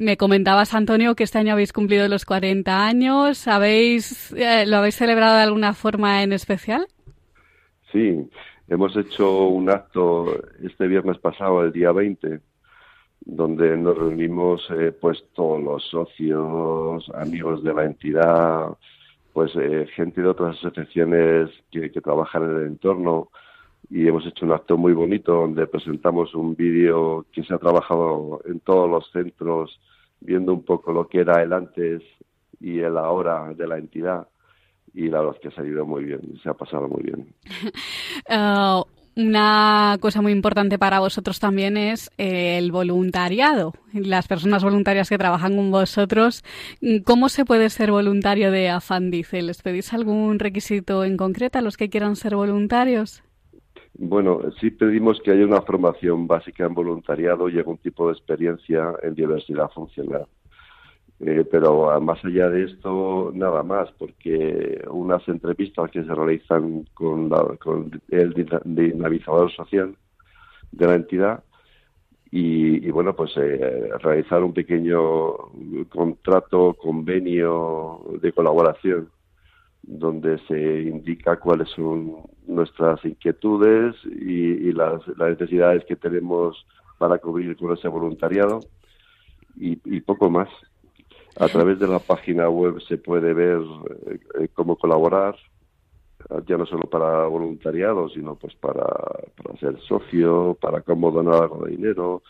Me 0.00 0.16
comentabas, 0.16 0.72
Antonio, 0.72 1.14
que 1.14 1.24
este 1.24 1.36
año 1.36 1.52
habéis 1.52 1.74
cumplido 1.74 2.08
los 2.08 2.24
40 2.24 2.86
años. 2.86 3.46
¿Habéis, 3.46 4.32
eh, 4.32 4.64
¿Lo 4.66 4.78
habéis 4.78 4.94
celebrado 4.94 5.36
de 5.36 5.42
alguna 5.42 5.74
forma 5.74 6.22
en 6.22 6.32
especial? 6.32 6.86
Sí, 7.92 8.26
hemos 8.66 8.96
hecho 8.96 9.48
un 9.48 9.68
acto 9.68 10.24
este 10.64 10.86
viernes 10.86 11.18
pasado, 11.18 11.62
el 11.64 11.72
día 11.72 11.92
20, 11.92 12.40
donde 13.26 13.76
nos 13.76 13.98
reunimos 13.98 14.66
eh, 14.70 14.90
pues 14.98 15.22
todos 15.34 15.62
los 15.62 15.84
socios, 15.90 17.06
amigos 17.12 17.62
de 17.62 17.74
la 17.74 17.84
entidad, 17.84 18.68
pues 19.34 19.52
eh, 19.56 19.86
gente 19.94 20.22
de 20.22 20.28
otras 20.28 20.56
asociaciones 20.56 21.50
que, 21.70 21.90
que 21.90 22.00
trabajan 22.00 22.44
en 22.44 22.56
el 22.56 22.66
entorno 22.68 23.28
y 23.90 24.08
hemos 24.08 24.24
hecho 24.24 24.46
un 24.46 24.52
acto 24.52 24.78
muy 24.78 24.94
bonito 24.94 25.32
donde 25.32 25.66
presentamos 25.66 26.34
un 26.34 26.56
vídeo 26.56 27.26
que 27.32 27.44
se 27.44 27.52
ha 27.52 27.58
trabajado 27.58 28.40
en 28.46 28.60
todos 28.60 28.88
los 28.88 29.10
centros 29.10 29.78
viendo 30.20 30.52
un 30.52 30.64
poco 30.64 30.92
lo 30.92 31.08
que 31.08 31.20
era 31.20 31.42
el 31.42 31.52
antes 31.52 32.02
y 32.60 32.80
el 32.80 32.96
ahora 32.96 33.52
de 33.54 33.66
la 33.66 33.78
entidad 33.78 34.28
y 34.94 35.08
la 35.08 35.20
verdad 35.20 35.36
es 35.36 35.40
que 35.42 35.48
ha 35.48 35.56
salido 35.56 35.86
muy 35.86 36.04
bien, 36.04 36.20
se 36.42 36.48
ha 36.48 36.54
pasado 36.54 36.88
muy 36.88 37.02
bien. 37.02 37.34
Ah, 38.28 38.82
una 39.16 39.96
cosa 40.00 40.22
muy 40.22 40.32
importante 40.32 40.78
para 40.78 41.00
vosotros 41.00 41.40
también 41.40 41.76
es 41.76 42.10
el 42.16 42.72
voluntariado, 42.72 43.72
las 43.92 44.28
personas 44.28 44.64
voluntarias 44.64 45.08
que 45.08 45.18
trabajan 45.18 45.56
con 45.56 45.70
vosotros. 45.70 46.44
¿Cómo 47.04 47.28
se 47.28 47.44
puede 47.44 47.70
ser 47.70 47.90
voluntario 47.90 48.50
de 48.50 48.68
Afandice? 48.68 49.42
¿Les 49.42 49.62
pedís 49.62 49.92
algún 49.92 50.38
requisito 50.38 51.04
en 51.04 51.16
concreto 51.16 51.58
a 51.58 51.62
los 51.62 51.76
que 51.76 51.90
quieran 51.90 52.16
ser 52.16 52.34
voluntarios? 52.34 53.22
Bueno, 54.02 54.40
sí 54.58 54.70
pedimos 54.70 55.20
que 55.20 55.30
haya 55.30 55.44
una 55.44 55.60
formación 55.60 56.26
básica 56.26 56.64
en 56.64 56.72
voluntariado 56.72 57.50
y 57.50 57.58
algún 57.58 57.76
tipo 57.76 58.06
de 58.06 58.14
experiencia 58.14 58.94
en 59.02 59.14
diversidad 59.14 59.70
funcional. 59.72 60.26
Eh, 61.20 61.44
pero 61.50 62.00
más 62.00 62.24
allá 62.24 62.48
de 62.48 62.64
esto, 62.64 63.30
nada 63.34 63.62
más, 63.62 63.92
porque 63.98 64.82
unas 64.90 65.28
entrevistas 65.28 65.90
que 65.90 66.02
se 66.02 66.14
realizan 66.14 66.86
con, 66.94 67.30
el 68.08 68.48
dinamizador 68.64 69.52
social 69.52 69.94
de 70.72 70.86
la 70.86 70.94
entidad 70.94 71.44
y, 72.30 72.90
bueno, 72.90 73.14
pues 73.14 73.32
eh, 73.36 73.90
realizar 73.98 74.42
un 74.42 74.54
pequeño 74.54 75.34
contrato, 75.90 76.72
convenio 76.72 78.00
de 78.18 78.32
colaboración 78.32 79.10
donde 79.82 80.38
se 80.46 80.82
indica 80.82 81.38
cuáles 81.38 81.68
son 81.70 82.16
nuestras 82.46 83.04
inquietudes 83.04 83.96
y, 84.04 84.72
las, 84.72 85.00
necesidades 85.16 85.84
que 85.84 85.96
tenemos 85.96 86.66
para 86.98 87.18
cubrir 87.18 87.56
con 87.56 87.72
ese 87.72 87.88
voluntariado. 87.88 88.60
Y, 89.56 90.00
poco 90.00 90.30
más. 90.30 90.48
A 91.38 91.48
través 91.48 91.78
de 91.78 91.86
la 91.86 91.98
página 91.98 92.48
web 92.48 92.80
se 92.88 92.98
puede 92.98 93.32
ver 93.32 93.60
eh, 94.38 94.48
cómo 94.52 94.76
colaborar, 94.76 95.36
ya 96.46 96.56
no 96.56 96.66
solo 96.66 96.84
para 96.84 97.26
voluntariado, 97.26 98.08
sino 98.08 98.36
pues 98.36 98.54
para, 98.54 98.84
para 99.36 99.58
ser 99.58 99.80
socio, 99.80 100.56
para 100.60 100.82
cómo 100.82 101.10
donar 101.10 101.42
algo 101.42 101.64
de 101.64 101.72
dinero, 101.72 102.22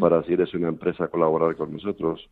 para 0.00 0.22
si 0.24 0.34
eres 0.34 0.54
una 0.54 0.68
empresa 0.68 1.08
colaborar 1.08 1.56
con 1.56 1.72
nosotros. 1.72 2.28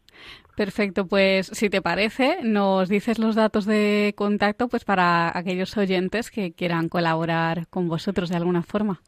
Perfecto, 0.57 1.07
pues 1.07 1.47
si 1.47 1.69
te 1.71 1.83
parece, 1.83 2.38
nos 2.43 2.88
dices 2.88 3.19
los 3.19 3.35
datos 3.35 3.67
de 3.67 4.14
contacto 4.17 4.69
pues 4.69 4.85
para 4.85 5.37
aquellos 5.37 5.76
oyentes 5.76 6.31
que 6.31 6.52
quieran 6.52 6.88
colaborar 6.88 7.67
con 7.69 7.88
vosotros 7.88 8.31
de 8.31 8.37
alguna 8.37 8.62
forma. 8.62 9.00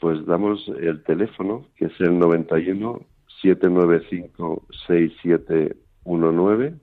Pues 0.00 0.24
damos 0.24 0.66
el 0.80 1.02
teléfono, 1.02 1.66
que 1.76 1.86
es 1.86 2.00
el 2.00 2.18
91 2.18 3.00
795 3.42 4.62
6719 4.86 6.74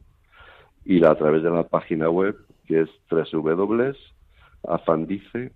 y 0.86 1.04
a 1.04 1.16
través 1.16 1.44
de 1.44 1.50
la 1.50 1.64
página 1.64 2.10
web 2.10 2.36
que 2.66 2.82
es 2.82 2.90
www 3.10 4.17
afandice.org. 4.68 5.52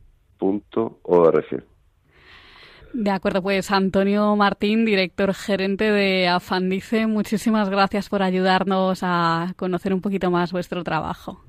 De 2.93 3.09
acuerdo, 3.09 3.41
pues 3.41 3.71
Antonio 3.71 4.35
Martín, 4.35 4.83
director 4.83 5.33
gerente 5.33 5.91
de 5.91 6.27
Afandice, 6.27 7.07
muchísimas 7.07 7.69
gracias 7.69 8.09
por 8.09 8.21
ayudarnos 8.21 8.99
a 9.01 9.53
conocer 9.55 9.93
un 9.93 10.01
poquito 10.01 10.29
más 10.29 10.51
vuestro 10.51 10.83
trabajo. 10.83 11.41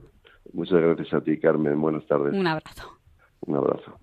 Muchas 0.53 0.81
gracias 0.81 1.13
a 1.15 1.21
ti, 1.21 1.39
Carmen. 1.41 1.81
Buenas 1.81 2.07
tardes. 2.07 2.33
Un 2.33 2.47
abrazo. 2.47 2.99
Un 3.41 3.57
abrazo. 3.57 3.99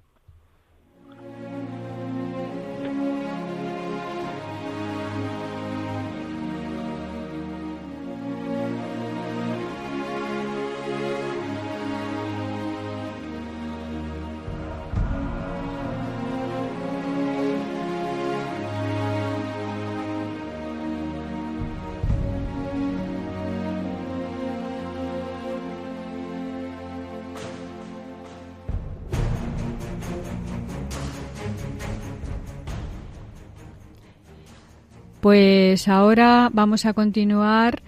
Pues 35.21 35.89
ahora 35.89 36.49
vamos 36.53 36.85
a 36.85 36.93
continuar 36.93 37.81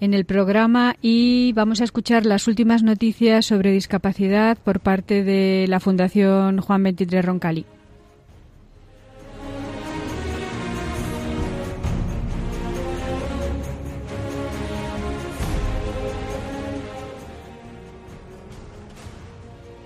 en 0.00 0.12
el 0.12 0.24
programa 0.24 0.96
y 1.00 1.52
vamos 1.52 1.80
a 1.80 1.84
escuchar 1.84 2.26
las 2.26 2.48
últimas 2.48 2.82
noticias 2.82 3.46
sobre 3.46 3.70
discapacidad 3.70 4.58
por 4.58 4.80
parte 4.80 5.22
de 5.22 5.66
la 5.68 5.78
Fundación 5.78 6.60
Juan 6.60 6.82
23 6.82 7.24
Roncali. 7.24 7.64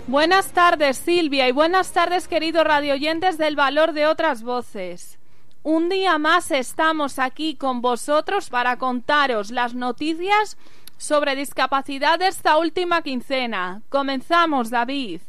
Buenas 0.07 0.51
tardes 0.51 0.97
Silvia 0.97 1.47
y 1.47 1.51
buenas 1.51 1.91
tardes 1.91 2.27
queridos 2.27 2.65
radioyentes 2.65 3.37
del 3.37 3.55
valor 3.55 3.93
de 3.93 4.05
otras 4.05 4.43
voces. 4.43 5.19
Un 5.65 5.87
día 5.87 6.17
más 6.17 6.51
estamos 6.51 7.19
aquí 7.19 7.55
con 7.55 7.81
vosotros 7.81 8.49
para 8.49 8.77
contaros 8.77 9.49
las 9.49 9.73
noticias 9.73 10.57
sobre 10.97 11.37
discapacidad 11.37 12.19
de 12.19 12.27
esta 12.27 12.57
última 12.57 13.01
quincena. 13.01 13.81
Comenzamos, 13.87 14.69
David. 14.69 15.21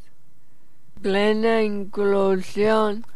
Plena 1.00 1.62
Inclusión 1.62 3.06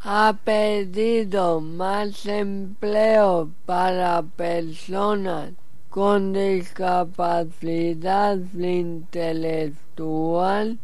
ha 0.00 0.36
pedido 0.44 1.60
más 1.60 2.24
empleo 2.24 3.50
para 3.66 4.22
personas 4.22 5.50
con 5.90 6.34
discapacidad 6.34 8.38
intelectual 8.54 10.78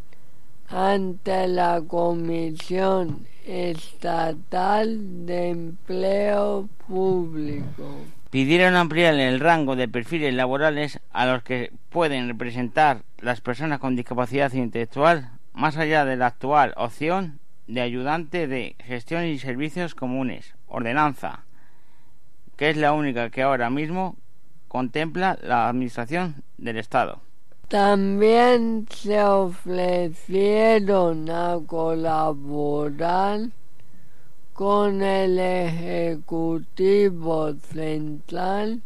ante 0.69 1.47
la 1.47 1.81
Comisión 1.87 3.25
Estatal 3.47 5.27
de 5.27 5.51
Empleo 5.51 6.69
Público. 6.87 8.05
Pidieron 8.31 8.77
ampliar 8.77 9.15
el 9.15 9.41
rango 9.41 9.77
de 9.77 9.89
perfiles 9.89 10.33
laborales 10.35 11.01
a 11.11 11.27
los 11.27 11.43
que 11.43 11.73
pueden 11.89 12.29
representar 12.29 13.03
las 13.19 13.41
personas 13.41 13.81
con 13.81 13.97
discapacidad 13.97 14.53
intelectual 14.53 15.31
más 15.53 15.77
allá 15.77 16.05
de 16.05 16.17
la 16.17 16.27
actual 16.27 16.73
opción 16.77 17.41
de 17.67 17.81
ayudante 17.81 18.47
de 18.47 18.77
gestión 18.79 19.25
y 19.25 19.39
servicios 19.39 19.95
comunes, 19.95 20.55
ordenanza, 20.69 21.45
que 22.57 22.71
es 22.71 22.77
la 22.77 22.93
única 22.93 23.31
que 23.31 23.43
ahora 23.43 23.71
mismo 23.71 24.17
contempla 24.69 25.39
la 25.43 25.69
Administración 25.69 26.43
del 26.59 26.79
Estado. 26.79 27.21
También 27.71 28.87
se 28.93 29.23
ofrecieron 29.23 31.31
a 31.31 31.59
colaborar 31.65 33.51
con 34.53 35.03
el 35.03 35.39
Ejecutivo 35.39 37.53
Central 37.73 38.83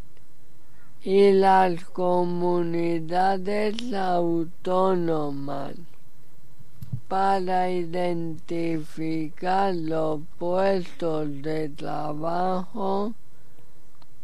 y 1.03 1.33
las 1.33 1.83
comunidades 1.87 3.91
autónomas 3.95 5.73
para 7.09 7.71
identificar 7.71 9.75
los 9.75 10.21
puestos 10.39 11.41
de 11.41 11.71
trabajo 11.71 13.15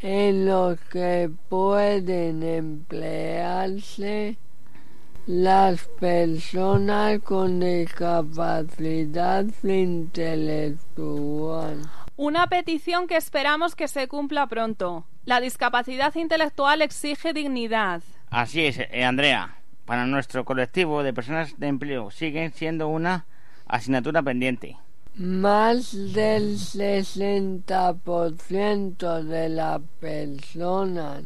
en 0.00 0.44
los 0.44 0.78
que 0.92 1.30
pueden 1.48 2.42
emplearse 2.42 4.36
las 5.30 5.86
personas 6.00 7.21
con 7.21 7.60
discapacidad 7.60 9.47
intelectual. 9.62 11.78
Una 12.16 12.49
petición 12.49 13.06
que 13.06 13.16
esperamos 13.16 13.76
que 13.76 13.86
se 13.86 14.08
cumpla 14.08 14.49
pronto. 14.49 15.06
La 15.25 15.40
discapacidad 15.40 16.12
intelectual 16.16 16.82
exige 16.82 17.32
dignidad. 17.32 18.02
Así 18.28 18.66
es, 18.66 18.80
eh, 18.80 19.04
Andrea. 19.04 19.54
Para 19.84 20.04
nuestro 20.04 20.45
colectivo 20.45 21.04
de 21.04 21.14
personas 21.14 21.56
de 21.60 21.69
empleo 21.69 22.10
siguen 22.10 22.52
siendo 22.52 22.88
una 22.88 23.26
asignatura 23.66 24.21
pendiente. 24.23 24.78
Más 25.14 25.93
del 26.12 26.58
60% 26.58 29.23
de 29.23 29.49
las 29.49 29.80
personas 30.00 31.23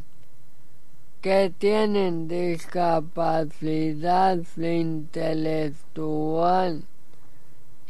que 1.24 1.50
tienen 1.58 2.28
discapacidad 2.28 4.38
intelectual 4.58 6.84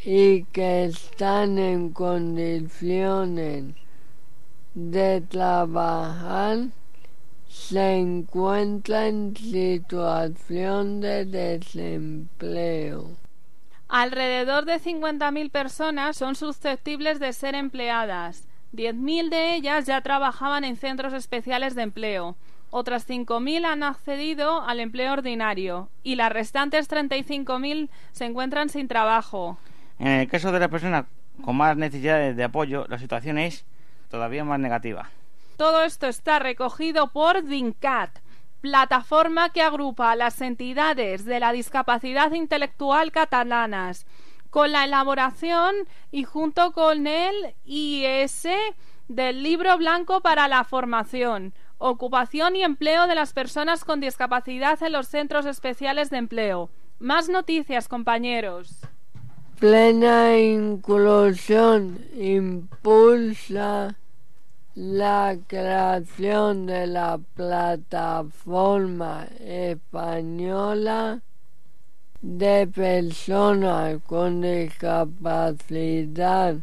y 0.05 0.45
que 0.45 0.85
están 0.85 1.59
en 1.59 1.93
condiciones 1.93 3.75
de 4.75 5.21
trabajar 5.23 6.69
se 7.49 7.97
encuentran 7.97 9.05
en 9.05 9.37
situación 9.37 11.01
de 11.01 11.25
desempleo. 11.25 13.17
Alrededor 13.89 14.65
de 14.65 14.79
50.000 14.79 15.51
personas 15.51 16.17
son 16.17 16.37
susceptibles 16.37 17.19
de 17.19 17.33
ser 17.33 17.57
empleadas. 17.57 18.47
10.000 18.75 19.29
de 19.31 19.55
ellas 19.55 19.87
ya 19.87 20.01
trabajaban 20.01 20.65
en 20.65 20.77
centros 20.77 21.13
especiales 21.13 21.75
de 21.75 21.83
empleo 21.83 22.37
otras 22.77 23.09
5.000 23.09 23.67
han 23.67 23.85
accedido 23.85 24.61
al 24.63 24.81
empleo 24.81 25.13
ordinario 25.13 25.91
y 26.03 26.17
las 26.17 26.33
restantes 26.33 26.91
35.000 26.91 27.89
se 28.11 28.25
encuentran 28.25 28.69
sin 28.69 28.89
trabajo. 28.89 29.57
En 30.01 30.09
el 30.09 30.29
caso 30.29 30.51
de 30.51 30.59
las 30.59 30.71
personas 30.71 31.05
con 31.45 31.57
más 31.57 31.77
necesidades 31.77 32.37
de 32.37 32.43
apoyo, 32.43 32.85
la 32.89 32.99
situación 32.99 33.39
es 33.39 33.65
todavía 34.11 34.43
más 34.43 34.59
negativa. 34.59 35.09
Todo 35.57 35.85
esto 35.85 36.09
está 36.09 36.41
recogido 36.41 37.13
por 37.13 37.45
DINCAT, 37.45 38.11
plataforma 38.61 39.51
que 39.51 39.63
agrupa 39.63 40.11
a 40.11 40.17
las 40.17 40.41
entidades 40.41 41.25
de 41.25 41.39
la 41.39 41.53
discapacidad 41.53 42.33
intelectual 42.33 43.13
catalanas, 43.13 44.05
con 44.55 44.71
la 44.71 44.85
elaboración 44.85 45.75
y 46.13 46.23
junto 46.23 46.71
con 46.71 47.09
el 47.09 47.57
IS 47.65 48.47
del 49.09 49.43
Libro 49.43 49.77
Blanco 49.79 50.21
para 50.21 50.47
la 50.47 50.63
Formación, 50.63 51.53
Ocupación 51.79 52.55
y 52.55 52.63
empleo 52.63 53.09
de 53.09 53.17
las 53.17 53.33
personas 53.33 53.85
con 53.85 53.99
discapacidad 53.99 54.81
en 54.81 54.93
los 54.93 55.09
centros 55.09 55.45
especiales 55.45 56.09
de 56.11 56.19
empleo. 56.19 56.71
Más 57.01 57.29
noticias, 57.29 57.89
compañeros. 57.89 58.79
Plena 59.59 60.39
inclusión 60.39 61.99
impulsa 62.15 63.97
la 64.77 65.37
creación 65.49 66.67
de 66.67 66.87
la 66.87 67.19
plataforma 67.35 69.27
española 69.41 71.23
de 72.25 72.67
personas 72.67 74.01
con 74.07 74.41
discapacidad 74.41 76.57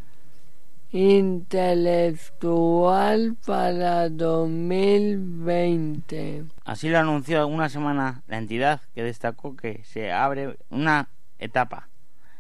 intelectual 0.92 3.38
para 3.46 4.10
2020. 4.10 6.46
Así 6.66 6.90
lo 6.90 6.98
anunció 6.98 7.46
una 7.46 7.70
semana 7.70 8.24
la 8.28 8.40
entidad 8.40 8.82
que 8.96 9.04
destacó 9.04 9.56
que 9.56 9.84
se 9.84 10.12
abre 10.12 10.58
una 10.72 11.10
etapa 11.38 11.90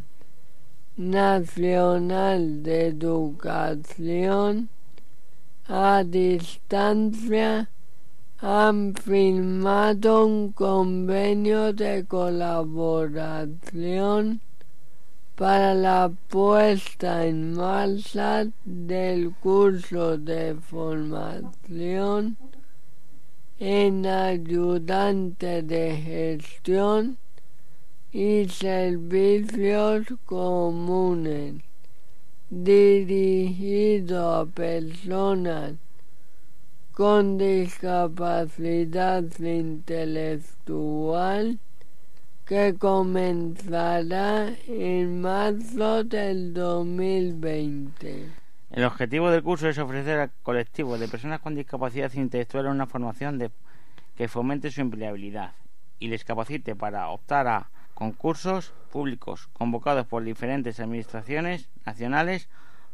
Nacional 0.95 2.63
de 2.63 2.88
Educación 2.88 4.69
a 5.67 6.06
Distancia 6.06 7.69
han 8.39 8.95
firmado 8.95 10.25
un 10.25 10.51
convenio 10.51 11.71
de 11.71 12.03
colaboración 12.05 14.41
para 15.35 15.73
la 15.73 16.11
puesta 16.29 17.25
en 17.25 17.53
marcha 17.53 18.45
del 18.65 19.33
curso 19.35 20.17
de 20.17 20.55
formación 20.55 22.35
en 23.57 24.05
ayudante 24.05 25.63
de 25.63 25.95
gestión 25.95 27.17
y 28.11 28.49
servicios 28.49 30.07
comunes 30.25 31.55
dirigido 32.49 34.35
a 34.35 34.45
personas 34.45 35.75
con 36.95 37.38
discapacidad 37.38 39.23
intelectual 39.41 41.60
que 42.45 42.75
comenzará 42.79 44.53
en 44.65 45.19
marzo 45.19 46.05
del 46.05 46.53
2020. 46.53 48.29
El 48.71 48.86
objetivo 48.86 49.29
del 49.29 49.43
curso 49.43 49.67
es 49.67 49.77
ofrecer 49.77 50.21
al 50.21 50.31
colectivo 50.41 50.97
de 50.97 51.10
personas 51.10 51.41
con 51.41 51.55
discapacidad 51.55 52.13
intelectual 52.13 52.67
una 52.67 52.88
formación 52.88 53.39
de, 53.39 53.51
que 54.15 54.29
fomente 54.29 54.71
su 54.71 54.79
empleabilidad 54.79 55.51
y 55.99 56.08
les 56.08 56.23
capacite 56.23 56.77
para 56.77 57.10
optar 57.10 57.49
a 57.49 57.71
concursos 57.93 58.73
públicos 58.89 59.49
convocados 59.51 60.08
por 60.08 60.23
diferentes 60.23 60.79
administraciones 60.79 61.67
nacionales, 61.86 62.47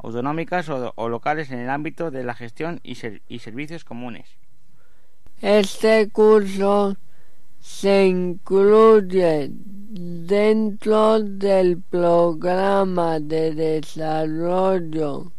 autonómicas 0.04 0.68
o, 0.70 1.10
locales 1.10 1.52
en 1.52 1.60
el 1.60 1.70
ámbito 1.70 2.10
de 2.12 2.24
la 2.24 2.34
gestión 2.34 2.80
y, 2.84 2.96
servicios 2.96 3.84
comunes. 3.84 4.38
Este 5.42 6.10
curso 6.10 6.96
se 7.60 8.08
incluye 8.08 9.50
dentro 9.52 11.20
del 11.20 11.82
programa 11.82 13.20
de 13.20 13.54
desarrollo 13.54 15.34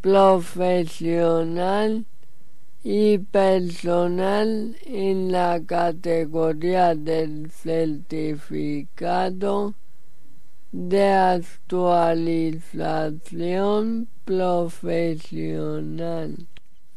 profesional 0.00 2.04
y 2.82 3.18
personal 3.18 4.76
en 4.84 5.32
la 5.32 5.60
categoría 5.66 6.94
del 6.94 7.50
certificado 7.50 9.74
de 10.74 11.12
actualización 11.12 14.08
profesional. 14.24 16.48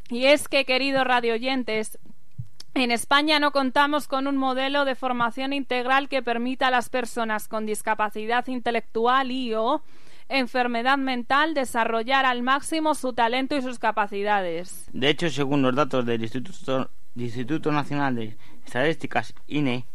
Y 0.10 0.26
es 0.26 0.48
que, 0.48 0.66
queridos 0.66 1.06
radioyentes, 1.06 2.00
en 2.74 2.90
España 2.90 3.40
no 3.40 3.52
contamos 3.52 4.08
con 4.08 4.26
un 4.26 4.36
modelo 4.36 4.84
de 4.84 4.96
formación 4.96 5.54
integral 5.54 6.10
que 6.10 6.24
permita 6.24 6.70
a 6.70 6.72
las 6.72 6.90
personas 6.90 7.48
con 7.48 7.68
discapacidad 7.68 8.48
intelectual 8.48 9.30
y 9.30 9.54
o 9.54 9.84
enfermedad 10.28 10.98
mental 10.98 11.54
desarrollar 11.54 12.26
al 12.26 12.42
máximo 12.42 12.96
su 12.96 13.14
talento 13.14 13.56
y 13.56 13.62
sus 13.62 13.78
capacidades. 13.78 14.90
De 14.92 15.10
hecho, 15.10 15.30
según 15.30 15.62
los 15.62 15.76
datos 15.76 16.04
del 16.04 16.24
Instituto, 16.24 16.90
Instituto 17.16 17.72
Nacional 17.72 18.16
de 18.16 18.38
Estadísticas 18.66 19.36
INE, 19.46 19.86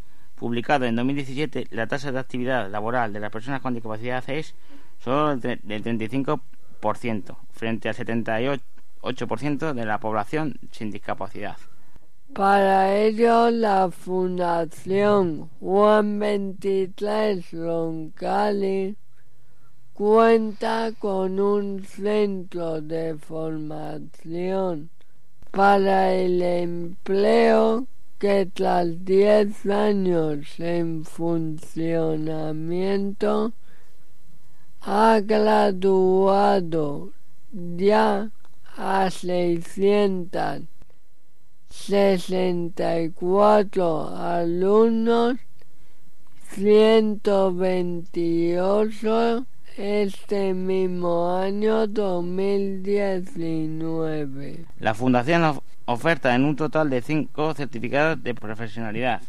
publicado 0.42 0.86
en 0.86 0.96
2017, 0.96 1.68
la 1.70 1.86
tasa 1.86 2.10
de 2.10 2.18
actividad 2.18 2.68
laboral 2.68 3.12
de 3.12 3.20
las 3.20 3.30
personas 3.30 3.60
con 3.60 3.74
discapacidad 3.74 4.28
es 4.28 4.56
solo 4.98 5.36
del 5.36 5.60
35%, 5.62 7.36
frente 7.52 7.88
al 7.88 7.94
78% 7.94 9.72
de 9.72 9.86
la 9.86 10.00
población 10.00 10.56
sin 10.72 10.90
discapacidad. 10.90 11.56
Para 12.34 12.92
ello, 12.96 13.50
la 13.50 13.88
Fundación 13.92 15.48
Juan 15.60 16.18
23 16.18 17.52
Roncalli 17.52 18.96
cuenta 19.92 20.90
con 20.98 21.38
un 21.38 21.84
centro 21.84 22.80
de 22.80 23.14
formación 23.14 24.90
para 25.52 26.12
el 26.12 26.42
empleo 26.42 27.86
que 28.22 28.46
tras 28.46 29.04
10 29.04 29.66
años 29.66 30.58
en 30.60 31.04
funcionamiento 31.04 33.52
ha 34.80 35.20
graduado 35.20 37.10
ya 37.52 38.30
a 38.76 39.10
600 39.10 40.62
64 41.68 44.16
alumnos, 44.16 45.38
128 46.50 49.46
este 49.76 50.54
mismo 50.54 51.34
año 51.34 51.88
2019. 51.88 54.66
La 54.78 54.94
Fundación 54.94 55.60
oferta 55.92 56.34
en 56.34 56.44
un 56.44 56.56
total 56.56 56.90
de 56.90 57.02
5 57.02 57.54
certificados 57.54 58.22
de 58.22 58.34
profesionalidad, 58.34 59.22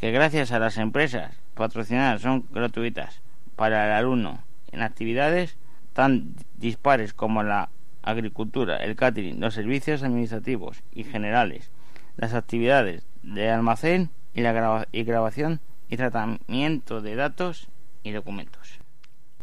que 0.00 0.10
gracias 0.10 0.52
a 0.52 0.58
las 0.58 0.78
empresas 0.78 1.34
patrocinadas 1.54 2.22
son 2.22 2.46
gratuitas 2.50 3.20
para 3.56 3.86
el 3.86 3.92
alumno 3.92 4.42
en 4.72 4.82
actividades 4.82 5.56
tan 5.92 6.34
dispares 6.56 7.12
como 7.12 7.42
la 7.42 7.68
agricultura, 8.02 8.78
el 8.78 8.96
catering, 8.96 9.40
los 9.40 9.54
servicios 9.54 10.02
administrativos 10.02 10.82
y 10.92 11.04
generales, 11.04 11.70
las 12.16 12.34
actividades 12.34 13.04
de 13.22 13.50
almacén 13.50 14.10
y 14.34 14.40
la 14.40 14.86
y 14.92 15.04
grabación 15.04 15.60
y 15.88 15.96
tratamiento 15.96 17.02
de 17.02 17.16
datos 17.16 17.68
y 18.02 18.12
documentos. 18.12 18.78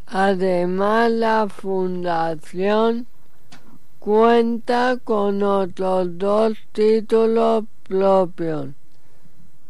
Además, 0.08 1.12
la 1.12 1.48
Fundación 1.50 3.06
cuenta 4.08 4.98
con 5.04 5.44
otros 5.44 6.18
dos 6.18 6.58
títulos 6.72 7.66
propios. 7.84 8.70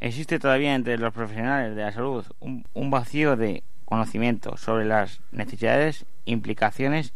Existe 0.00 0.38
todavía 0.38 0.74
entre 0.74 0.98
los 0.98 1.12
profesionales 1.12 1.74
de 1.74 1.82
la 1.82 1.92
salud 1.92 2.24
un, 2.40 2.64
un 2.74 2.90
vacío 2.90 3.36
de 3.36 3.62
conocimiento 3.84 4.56
sobre 4.56 4.84
las 4.84 5.20
necesidades, 5.32 6.04
implicaciones 6.24 7.12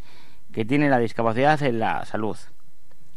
que 0.53 0.65
tiene 0.65 0.89
la 0.89 0.99
discapacidad 0.99 1.63
en 1.63 1.79
la 1.79 2.05
salud. 2.05 2.37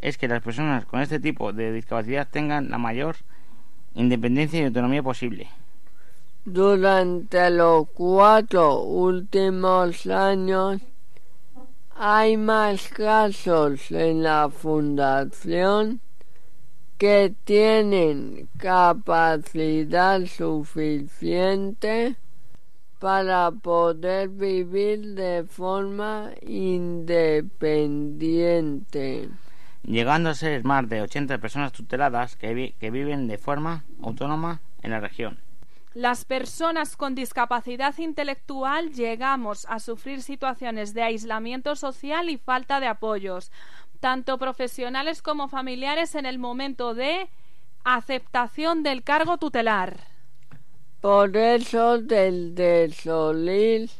es 0.00 0.16
que 0.16 0.28
las 0.28 0.42
personas 0.42 0.86
con 0.86 1.00
este 1.00 1.20
tipo 1.20 1.52
de 1.52 1.72
discapacidad 1.72 2.28
tengan 2.28 2.70
la 2.70 2.78
mayor 2.78 3.16
independencia 3.94 4.60
y 4.60 4.64
autonomía 4.64 5.02
posible. 5.02 5.48
Durante 6.46 7.50
los 7.50 7.90
cuatro 7.90 8.82
últimos 8.82 10.06
años 10.06 10.80
hay 11.94 12.38
más 12.38 12.88
casos 12.88 13.90
en 13.90 14.22
la 14.22 14.48
fundación 14.48 16.00
que 16.96 17.34
tienen 17.44 18.48
capacidad 18.56 20.24
suficiente 20.24 22.16
para 22.98 23.50
poder 23.50 24.30
vivir 24.30 25.14
de 25.14 25.44
forma 25.44 26.30
independiente. 26.40 29.28
Llegando 29.82 30.30
a 30.30 30.34
ser 30.34 30.64
más 30.64 30.88
de 30.88 31.02
80 31.02 31.36
personas 31.36 31.72
tuteladas 31.72 32.36
que, 32.36 32.74
que 32.80 32.90
viven 32.90 33.28
de 33.28 33.36
forma 33.36 33.84
autónoma 34.02 34.62
en 34.82 34.92
la 34.92 35.00
región. 35.00 35.36
Las 36.00 36.24
personas 36.24 36.96
con 36.96 37.14
discapacidad 37.14 37.96
intelectual 37.98 38.94
llegamos 38.94 39.66
a 39.68 39.78
sufrir 39.80 40.22
situaciones 40.22 40.94
de 40.94 41.02
aislamiento 41.02 41.76
social 41.76 42.30
y 42.30 42.38
falta 42.38 42.80
de 42.80 42.86
apoyos, 42.86 43.52
tanto 44.00 44.38
profesionales 44.38 45.20
como 45.20 45.48
familiares 45.48 46.14
en 46.14 46.24
el 46.24 46.38
momento 46.38 46.94
de 46.94 47.28
aceptación 47.84 48.82
del 48.82 49.02
cargo 49.02 49.36
tutelar. 49.36 49.98
Por 51.02 51.36
eso 51.36 51.98
desde 51.98 52.90
Solís 52.92 53.94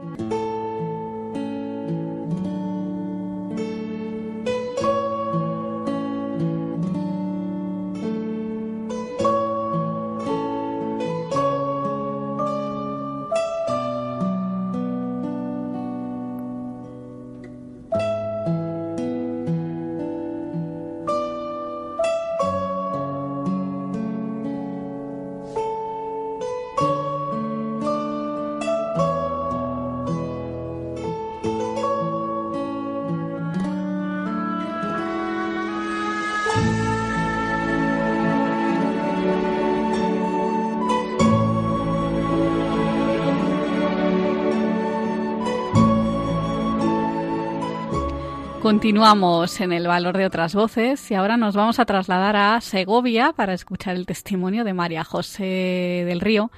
Continuamos 48.91 49.61
en 49.61 49.71
el 49.71 49.87
valor 49.87 50.17
de 50.17 50.25
otras 50.25 50.53
voces 50.53 51.09
y 51.11 51.13
ahora 51.13 51.37
nos 51.37 51.55
vamos 51.55 51.79
a 51.79 51.85
trasladar 51.85 52.35
a 52.35 52.59
Segovia 52.59 53.31
para 53.31 53.53
escuchar 53.53 53.95
el 53.95 54.05
testimonio 54.05 54.65
de 54.65 54.73
María 54.73 55.05
José 55.05 56.03
del 56.05 56.19
Río, 56.19 56.51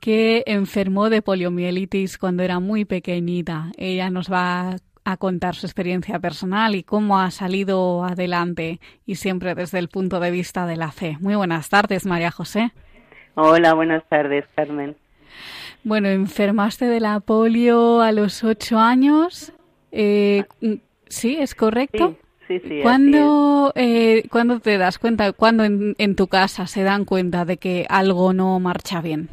que 0.00 0.42
enfermó 0.46 1.10
de 1.10 1.20
poliomielitis 1.20 2.16
cuando 2.16 2.42
era 2.42 2.60
muy 2.60 2.86
pequeñita. 2.86 3.72
Ella 3.76 4.08
nos 4.08 4.32
va 4.32 4.76
a 5.04 5.16
contar 5.18 5.54
su 5.54 5.66
experiencia 5.66 6.18
personal 6.18 6.74
y 6.74 6.82
cómo 6.82 7.18
ha 7.18 7.30
salido 7.30 8.04
adelante 8.04 8.80
y 9.04 9.16
siempre 9.16 9.54
desde 9.54 9.78
el 9.78 9.90
punto 9.90 10.18
de 10.18 10.30
vista 10.30 10.64
de 10.64 10.76
la 10.76 10.92
fe. 10.92 11.18
Muy 11.20 11.34
buenas 11.34 11.68
tardes, 11.68 12.06
María 12.06 12.30
José. 12.30 12.72
Hola, 13.34 13.74
buenas 13.74 14.02
tardes, 14.08 14.46
Carmen. 14.54 14.96
Bueno, 15.84 16.08
enfermaste 16.08 16.86
de 16.86 17.00
la 17.00 17.20
polio 17.20 18.00
a 18.00 18.12
los 18.12 18.44
ocho 18.44 18.78
años. 18.78 19.52
Eh, 19.92 20.44
Sí, 21.08 21.36
es 21.38 21.54
correcto. 21.54 22.16
Sí, 22.46 22.60
sí, 22.60 22.80
¿Cuándo, 22.80 23.72
eh, 23.74 24.22
¿Cuándo 24.30 24.60
te 24.60 24.78
das 24.78 24.98
cuenta, 24.98 25.32
cuándo 25.32 25.64
en, 25.64 25.96
en, 25.98 26.14
tu 26.14 26.28
casa 26.28 26.68
se 26.68 26.84
dan 26.84 27.04
cuenta 27.04 27.44
de 27.44 27.56
que 27.56 27.86
algo 27.88 28.32
no 28.32 28.60
marcha 28.60 29.00
bien? 29.00 29.28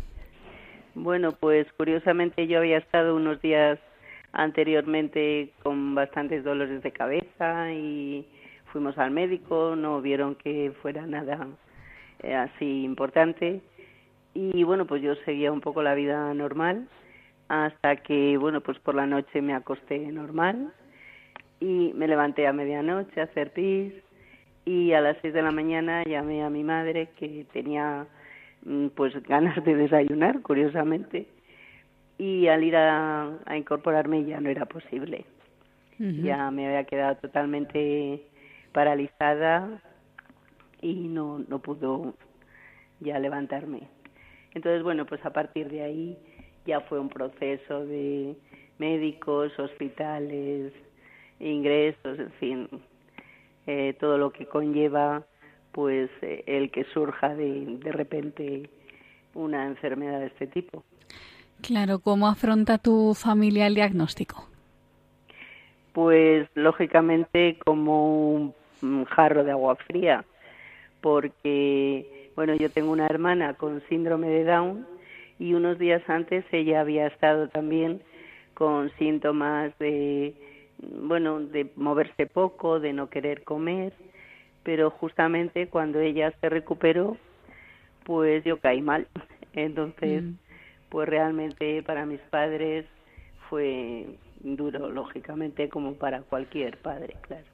Bueno, 0.96 1.32
pues 1.32 1.68
curiosamente 1.78 2.48
yo 2.48 2.58
había 2.58 2.80
estado 2.80 3.16
unos 3.16 3.40
días 3.42 3.78
anteriormente 4.32 5.52
con 5.62 5.94
bastantes 5.94 6.44
dolores 6.44 6.82
de 6.82 6.92
cabeza 6.92 7.72
y 7.72 8.26
fuimos 8.72 8.98
al 8.98 9.12
médico, 9.12 9.76
no 9.76 10.02
vieron 10.02 10.34
que 10.36 10.74
fuera 10.82 11.06
nada 11.06 11.48
eh, 12.24 12.34
así 12.34 12.84
importante 12.84 13.62
y 14.34 14.64
bueno, 14.64 14.88
pues 14.88 15.04
yo 15.04 15.14
seguía 15.26 15.52
un 15.52 15.62
poco 15.62 15.84
la 15.84 15.94
vida 15.94 16.34
normal 16.34 16.88
hasta 17.48 17.98
que 17.98 18.38
bueno, 18.38 18.62
pues 18.62 18.80
por 18.80 18.96
la 18.96 19.06
noche 19.06 19.42
me 19.42 19.54
acosté 19.54 20.00
normal 20.12 20.74
y 21.63 21.93
me 21.93 22.10
levanté 22.10 22.45
a 22.45 22.52
medianoche 22.52 23.21
a 23.21 23.23
hacer 23.23 23.52
pis 23.54 23.93
y 24.65 24.91
a 24.91 24.99
las 24.99 25.15
seis 25.21 25.34
de 25.34 25.41
la 25.41 25.52
mañana 25.52 26.04
llamé 26.04 26.43
a 26.43 26.49
mi 26.49 26.62
madre 26.62 27.08
que 27.17 27.45
tenía 27.54 28.06
mm, 28.65 28.88
pues 28.88 29.13
ganas 29.28 29.63
de 29.63 29.73
desayunar 29.73 30.41
curiosamente 30.41 31.26
y 32.17 32.47
al 32.47 32.65
ir 32.65 32.76
a, 32.76 33.39
incorporarme 33.56 34.26
ya 34.26 34.41
no 34.41 34.49
era 34.49 34.65
posible. 34.65 35.26
Ya 35.99 36.52
me 36.52 36.65
había 36.67 36.84
quedado 36.84 37.15
totalmente 37.15 38.21
paralizada 38.73 39.82
y 40.82 41.08
no 41.08 41.39
no 41.47 41.60
pudo 41.60 42.13
ya 42.99 43.19
levantarme. 43.19 43.88
Entonces 44.54 44.84
bueno 44.84 45.06
pues 45.06 45.23
a 45.26 45.32
partir 45.32 45.69
de 45.69 45.82
ahí 45.82 46.17
ya 46.65 46.82
fue 46.82 46.99
un 46.99 47.10
proceso 47.10 47.86
de 47.86 48.36
médicos 48.80 49.58
hospitales 49.58 50.73
ingresos, 51.50 52.20
en 52.20 52.32
fin, 52.34 52.70
eh, 53.68 53.96
todo 54.00 54.18
lo 54.18 54.32
que 54.32 54.46
conlleva 54.46 55.24
pues 55.72 56.10
eh, 56.22 56.44
el 56.46 56.72
que 56.72 56.86
surja 56.94 57.36
de, 57.36 57.78
de 57.84 57.92
repente 57.92 58.70
una 59.34 59.66
enfermedad 59.66 60.20
de 60.20 60.28
este 60.28 60.48
tipo. 60.48 60.84
Claro, 61.62 62.00
¿cómo 62.00 62.28
afronta 62.28 62.78
tu 62.78 63.14
familia 63.14 63.68
el 63.68 63.76
diagnóstico? 63.76 64.48
Pues 65.94 66.48
lógicamente 66.56 67.58
como 67.66 68.54
un 68.82 69.06
jarro 69.06 69.44
de 69.44 69.52
agua 69.52 69.76
fría, 69.76 70.26
porque 71.02 72.32
bueno, 72.36 72.56
yo 72.56 72.70
tengo 72.70 72.92
una 72.92 73.06
hermana 73.06 73.54
con 73.54 73.82
síndrome 73.88 74.28
de 74.28 74.44
Down 74.44 74.88
y 75.40 75.54
unos 75.54 75.78
días 75.80 76.02
antes 76.08 76.46
ella 76.52 76.82
había 76.82 77.08
estado 77.08 77.48
también 77.48 78.02
con 78.54 78.92
síntomas 78.98 79.78
de 79.80 80.34
bueno, 81.02 81.39
de 81.39 81.72
moverse 81.76 82.26
poco, 82.26 82.80
de 82.80 82.93
no 82.93 83.10
querer 83.10 83.43
comer, 83.43 83.93
pero 84.63 84.89
justamente 84.89 85.67
cuando 85.67 86.00
ella 86.00 86.34
se 86.39 86.50
recuperó, 86.50 87.17
pues 88.04 88.43
yo 88.43 88.60
caí 88.60 88.82
mal. 88.82 89.08
Entonces, 89.54 90.24
mm. 90.24 90.34
pues 90.89 91.08
realmente 91.08 91.84
para 91.84 92.06
mis 92.06 92.22
padres 92.22 92.86
fue 93.50 94.08
duro, 94.39 94.89
lógicamente, 94.89 95.69
como 95.69 95.93
para 95.93 96.22
cualquier 96.22 96.78
padre, 96.78 97.15
claro. 97.22 97.46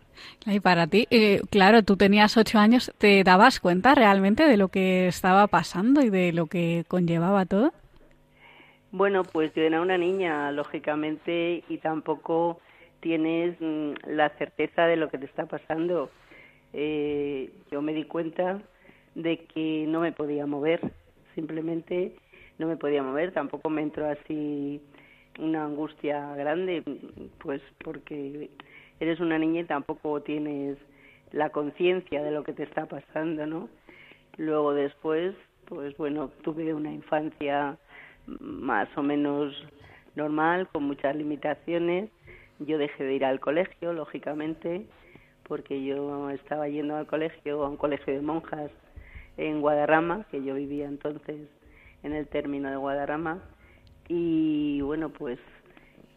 Y 0.46 0.60
para 0.60 0.88
ti, 0.88 1.08
eh, 1.12 1.42
claro, 1.50 1.84
tú 1.84 1.96
tenías 1.96 2.36
ocho 2.36 2.60
años, 2.60 2.92
¿te 2.98 3.24
dabas 3.24 3.60
cuenta 3.60 3.96
realmente 3.96 4.48
de 4.48 4.58
lo 4.58 4.68
que 4.68 5.08
estaba 5.08 5.48
pasando 5.48 6.02
y 6.02 6.10
de 6.10 6.34
lo 6.34 6.48
que 6.48 6.84
conllevaba 6.88 7.46
todo? 7.46 7.72
Bueno, 8.92 9.24
pues 9.24 9.54
yo 9.54 9.62
era 9.62 9.82
una 9.82 9.98
niña, 9.98 10.52
lógicamente, 10.52 11.64
y 11.70 11.78
tampoco 11.78 12.60
tienes 13.00 13.56
mm, 13.60 13.94
la 14.08 14.30
certeza 14.38 14.86
de 14.86 14.96
lo 14.96 15.10
que 15.10 15.18
te 15.18 15.26
está 15.26 15.46
pasando. 15.46 16.10
Eh, 16.74 17.50
yo 17.72 17.82
me 17.82 17.94
di 17.94 18.04
cuenta 18.04 18.62
de 19.16 19.38
que 19.46 19.86
no 19.88 20.02
me 20.02 20.12
podía 20.12 20.46
mover, 20.46 20.80
simplemente 21.36 22.14
no 22.58 22.68
me 22.68 22.78
podía 22.78 23.02
mover, 23.02 23.32
tampoco 23.32 23.70
me 23.70 23.82
entró 23.82 24.08
así 24.08 24.82
una 25.40 25.64
angustia 25.64 26.36
grande, 26.36 26.84
pues 27.40 27.62
porque 27.84 28.50
eres 29.00 29.20
una 29.20 29.40
niña 29.40 29.62
y 29.62 29.66
tampoco 29.66 30.22
tienes 30.22 30.78
la 31.32 31.50
conciencia 31.50 32.22
de 32.24 32.32
lo 32.32 32.44
que 32.44 32.54
te 32.54 32.64
está 32.64 32.86
pasando, 32.86 33.46
¿no? 33.46 33.70
Luego 34.38 34.74
después, 34.74 35.36
pues 35.66 35.96
bueno, 35.98 36.30
tuve 36.44 36.74
una 36.74 36.92
infancia 36.92 37.78
más 38.40 38.90
o 38.98 39.04
menos 39.04 39.56
normal, 40.16 40.68
con 40.68 40.84
muchas 40.84 41.16
limitaciones, 41.16 42.10
yo 42.60 42.78
dejé 42.78 43.04
de 43.04 43.16
ir 43.16 43.26
al 43.26 43.40
colegio, 43.40 43.94
lógicamente, 43.94 44.86
porque 45.44 45.84
yo 45.84 46.30
estaba 46.30 46.68
yendo 46.68 46.96
al 46.96 47.08
colegio, 47.08 47.64
a 47.64 47.70
un 47.70 47.78
colegio 47.78 48.14
de 48.14 48.22
monjas 48.22 48.72
en 49.38 49.62
Guadarrama, 49.62 50.26
que 50.30 50.44
yo 50.44 50.56
vivía 50.56 50.88
entonces 50.88 51.48
en 52.04 52.14
el 52.14 52.28
término 52.28 52.70
de 52.70 52.78
Guadarrama, 52.78 53.42
y 54.08 54.82
bueno, 54.82 55.10
pues 55.10 55.40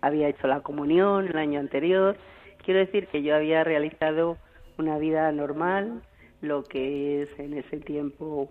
había 0.00 0.28
hecho 0.28 0.46
la 0.46 0.60
comunión 0.60 1.28
el 1.28 1.36
año 1.36 1.60
anterior. 1.60 2.16
Quiero 2.64 2.80
decir 2.80 3.06
que 3.08 3.22
yo 3.22 3.34
había 3.34 3.64
realizado 3.64 4.38
una 4.78 4.98
vida 4.98 5.30
normal, 5.32 6.02
lo 6.40 6.64
que 6.64 7.22
es 7.22 7.38
en 7.38 7.54
ese 7.54 7.78
tiempo 7.78 8.50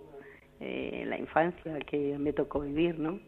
eh, 0.60 1.06
la 1.08 1.18
infancia 1.18 1.80
que 1.80 2.18
me 2.20 2.34
tocó 2.34 2.62
vivir, 2.62 3.00
¿no? 3.00 3.20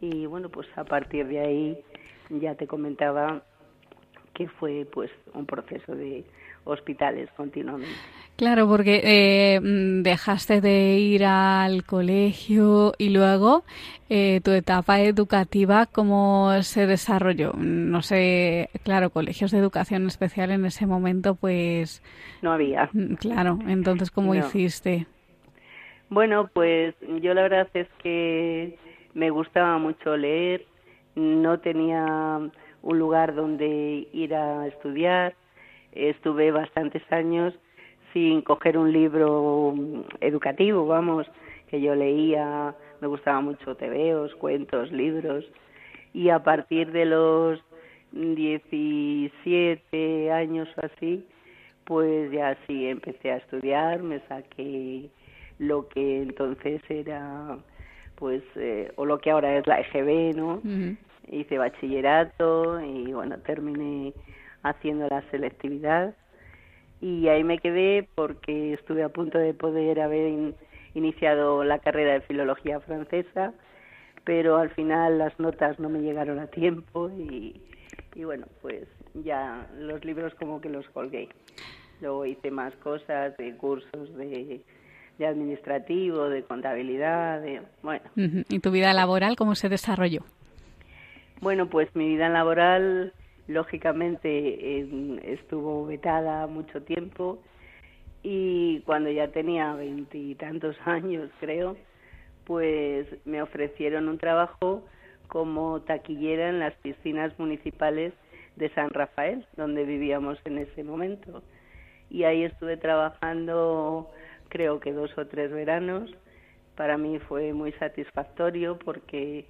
Y 0.00 0.26
bueno, 0.26 0.48
pues 0.48 0.68
a 0.76 0.84
partir 0.84 1.26
de 1.26 1.40
ahí 1.40 1.78
ya 2.30 2.54
te 2.54 2.66
comentaba 2.66 3.42
que 4.34 4.48
fue 4.48 4.86
pues 4.92 5.10
un 5.32 5.46
proceso 5.46 5.94
de 5.94 6.24
hospitales 6.64 7.30
continuamente. 7.36 7.94
Claro, 8.36 8.66
porque 8.66 9.00
eh, 9.04 9.60
mm, 9.60 10.02
dejaste 10.02 10.60
de 10.60 10.98
ir 10.98 11.24
al 11.24 11.84
colegio 11.84 12.92
y 12.98 13.10
luego 13.10 13.64
eh, 14.08 14.40
tu 14.42 14.50
etapa 14.50 15.00
educativa, 15.00 15.86
¿cómo 15.86 16.50
se 16.62 16.86
desarrolló? 16.86 17.52
No 17.56 18.02
sé, 18.02 18.70
claro, 18.82 19.10
colegios 19.10 19.52
de 19.52 19.58
educación 19.58 20.06
especial 20.06 20.50
en 20.50 20.64
ese 20.64 20.86
momento, 20.86 21.36
pues... 21.36 22.02
No 22.42 22.52
había. 22.52 22.90
Mm, 22.92 23.14
claro, 23.14 23.58
entonces, 23.68 24.10
¿cómo 24.10 24.34
hiciste? 24.34 25.06
Bueno, 26.10 26.50
pues 26.52 26.94
yo 27.22 27.34
la 27.34 27.42
verdad 27.42 27.68
es 27.74 27.88
que 28.02 28.76
me 29.14 29.30
gustaba 29.30 29.78
mucho 29.78 30.16
leer, 30.16 30.66
no 31.14 31.60
tenía 31.60 32.40
un 32.84 32.98
lugar 32.98 33.34
donde 33.34 34.06
ir 34.12 34.34
a 34.34 34.66
estudiar. 34.66 35.34
Estuve 35.92 36.52
bastantes 36.52 37.02
años 37.10 37.54
sin 38.12 38.42
coger 38.42 38.76
un 38.78 38.92
libro 38.92 39.74
educativo, 40.20 40.86
vamos, 40.86 41.26
que 41.68 41.80
yo 41.80 41.94
leía, 41.94 42.74
me 43.00 43.08
gustaba 43.08 43.40
mucho 43.40 43.74
tebeos, 43.74 44.34
cuentos, 44.36 44.92
libros, 44.92 45.44
y 46.12 46.28
a 46.28 46.44
partir 46.44 46.92
de 46.92 47.06
los 47.06 47.60
17 48.12 50.30
años 50.30 50.68
o 50.76 50.86
así, 50.86 51.26
pues 51.84 52.30
ya 52.30 52.56
sí 52.66 52.86
empecé 52.86 53.32
a 53.32 53.38
estudiar, 53.38 54.02
me 54.02 54.20
saqué 54.28 55.08
lo 55.58 55.88
que 55.88 56.22
entonces 56.22 56.82
era, 56.88 57.58
pues, 58.14 58.42
eh, 58.54 58.92
o 58.96 59.04
lo 59.04 59.18
que 59.18 59.32
ahora 59.32 59.58
es 59.58 59.66
la 59.66 59.80
EGB, 59.80 60.36
¿no? 60.36 60.60
Hice 61.28 61.58
bachillerato 61.58 62.80
y 62.80 63.12
bueno, 63.12 63.38
terminé 63.38 64.12
haciendo 64.62 65.08
la 65.08 65.22
selectividad 65.30 66.14
y 67.00 67.28
ahí 67.28 67.44
me 67.44 67.58
quedé 67.58 68.08
porque 68.14 68.72
estuve 68.72 69.02
a 69.02 69.10
punto 69.10 69.38
de 69.38 69.52
poder 69.52 70.00
haber 70.00 70.54
iniciado 70.94 71.62
la 71.64 71.78
carrera 71.78 72.14
de 72.14 72.20
filología 72.22 72.80
francesa, 72.80 73.52
pero 74.24 74.56
al 74.56 74.70
final 74.70 75.18
las 75.18 75.38
notas 75.38 75.78
no 75.78 75.90
me 75.90 76.00
llegaron 76.00 76.38
a 76.38 76.46
tiempo 76.46 77.10
y, 77.10 77.60
y 78.14 78.24
bueno, 78.24 78.46
pues 78.62 78.88
ya 79.12 79.68
los 79.78 80.04
libros 80.04 80.34
como 80.36 80.60
que 80.60 80.70
los 80.70 80.88
colgué. 80.90 81.28
Luego 82.00 82.24
hice 82.24 82.50
más 82.50 82.74
cosas 82.76 83.36
de 83.36 83.54
cursos 83.56 84.16
de, 84.16 84.62
de 85.18 85.26
administrativo, 85.26 86.28
de 86.28 86.42
contabilidad, 86.42 87.40
de, 87.42 87.62
bueno. 87.82 88.04
¿Y 88.16 88.58
tu 88.60 88.70
vida 88.70 88.92
laboral 88.92 89.36
cómo 89.36 89.54
se 89.54 89.68
desarrolló? 89.68 90.22
Bueno, 91.44 91.68
pues 91.68 91.94
mi 91.94 92.08
vida 92.08 92.30
laboral 92.30 93.12
lógicamente 93.48 94.80
estuvo 95.30 95.84
vetada 95.84 96.46
mucho 96.46 96.82
tiempo 96.82 97.38
y 98.22 98.80
cuando 98.86 99.10
ya 99.10 99.28
tenía 99.28 99.74
veintitantos 99.74 100.74
años, 100.86 101.28
creo, 101.40 101.76
pues 102.46 103.06
me 103.26 103.42
ofrecieron 103.42 104.08
un 104.08 104.16
trabajo 104.16 104.86
como 105.26 105.82
taquillera 105.82 106.48
en 106.48 106.60
las 106.60 106.72
piscinas 106.76 107.38
municipales 107.38 108.14
de 108.56 108.70
San 108.70 108.88
Rafael, 108.88 109.44
donde 109.54 109.84
vivíamos 109.84 110.38
en 110.46 110.56
ese 110.56 110.82
momento. 110.82 111.42
Y 112.08 112.24
ahí 112.24 112.44
estuve 112.44 112.78
trabajando 112.78 114.10
creo 114.48 114.80
que 114.80 114.94
dos 114.94 115.10
o 115.18 115.26
tres 115.26 115.52
veranos. 115.52 116.10
Para 116.74 116.96
mí 116.96 117.18
fue 117.18 117.52
muy 117.52 117.72
satisfactorio 117.72 118.78
porque 118.78 119.44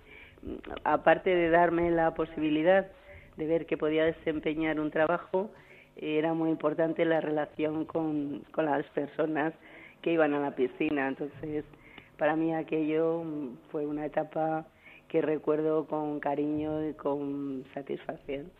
aparte 0.85 1.35
de 1.35 1.51
darme 1.51 1.91
la 1.91 2.15
posibilidad 2.15 2.87
de 3.37 3.47
ver 3.47 3.67
que 3.67 3.77
podía 3.77 4.05
desempeñar 4.05 4.79
un 4.81 4.91
trabajo, 4.91 5.51
era 5.97 6.35
muy 6.35 6.51
importante 6.51 7.05
la 7.05 7.21
relación 7.21 7.85
con, 7.85 8.45
con 8.53 8.67
las 8.67 8.85
personas 8.87 9.55
que 10.03 10.13
iban 10.13 10.35
a 10.35 10.41
la 10.41 10.55
piscina. 10.55 11.09
Entonces, 11.09 11.65
para 12.19 12.37
mí 12.37 12.55
aquello 12.55 13.25
fue 13.71 13.87
una 13.87 14.07
etapa 14.07 14.67
que 15.09 15.23
recuerdo 15.23 15.87
con 15.87 16.19
cariño 16.19 16.89
y 16.89 16.93
con 16.95 17.65
satisfacción. 17.73 18.51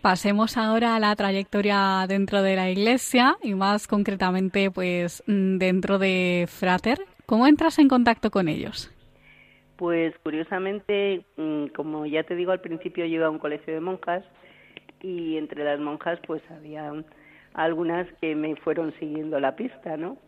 Pasemos 0.00 0.56
ahora 0.56 0.96
a 0.96 0.98
la 0.98 1.14
trayectoria 1.14 2.06
dentro 2.08 2.42
de 2.42 2.56
la 2.56 2.70
Iglesia 2.70 3.36
y 3.42 3.54
más 3.54 3.86
concretamente, 3.86 4.70
pues 4.70 5.22
mm, 5.26 5.58
dentro 5.58 5.98
de 5.98 6.46
Frater. 6.48 7.00
¿Cómo 7.26 7.46
entras 7.46 7.78
en 7.78 7.88
contacto 7.88 8.30
con 8.30 8.48
ellos? 8.48 8.90
Pues 9.78 10.12
curiosamente, 10.24 11.24
mm, 11.36 11.66
como 11.68 12.04
ya 12.04 12.24
te 12.24 12.34
digo 12.34 12.50
al 12.50 12.60
principio, 12.60 13.06
yo 13.06 13.24
a 13.24 13.30
un 13.30 13.38
colegio 13.38 13.72
de 13.72 13.80
monjas 13.80 14.24
y 15.00 15.36
entre 15.36 15.62
las 15.62 15.78
monjas 15.78 16.18
pues 16.26 16.42
había 16.50 16.92
algunas 17.54 18.12
que 18.20 18.34
me 18.34 18.56
fueron 18.56 18.92
siguiendo 18.98 19.38
la 19.38 19.54
pista, 19.54 19.96
¿no? 19.96 20.18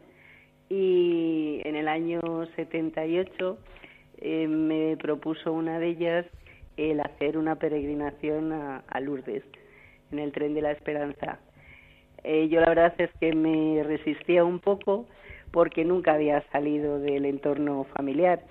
Y 0.68 1.61
en 1.64 1.74
el 1.74 1.88
año 1.88 2.20
78 2.55 3.59
eh, 4.18 4.46
me 4.46 4.96
propuso 4.96 5.53
una 5.53 5.80
de 5.80 5.88
ellas 5.88 6.26
el 6.76 7.01
hacer 7.01 7.36
una 7.36 7.57
peregrinación 7.57 8.53
a, 8.53 9.01
Lourdes 9.01 9.42
en 10.12 10.20
el 10.20 10.30
tren 10.30 10.55
de 10.55 10.62
la 10.62 10.70
esperanza. 10.70 11.40
Eh, 12.22 12.48
yo 12.48 12.61
la 12.61 12.68
verdad 12.68 12.94
es 12.98 13.11
que 13.18 13.34
me 13.34 13.82
resistía 13.82 14.44
un 14.44 14.61
poco 14.61 15.09
porque 15.51 15.84
nunca 15.84 16.14
había 16.14 16.40
salido 16.53 17.01
del 17.01 17.24
entorno 17.24 17.82
familiar, 17.96 18.44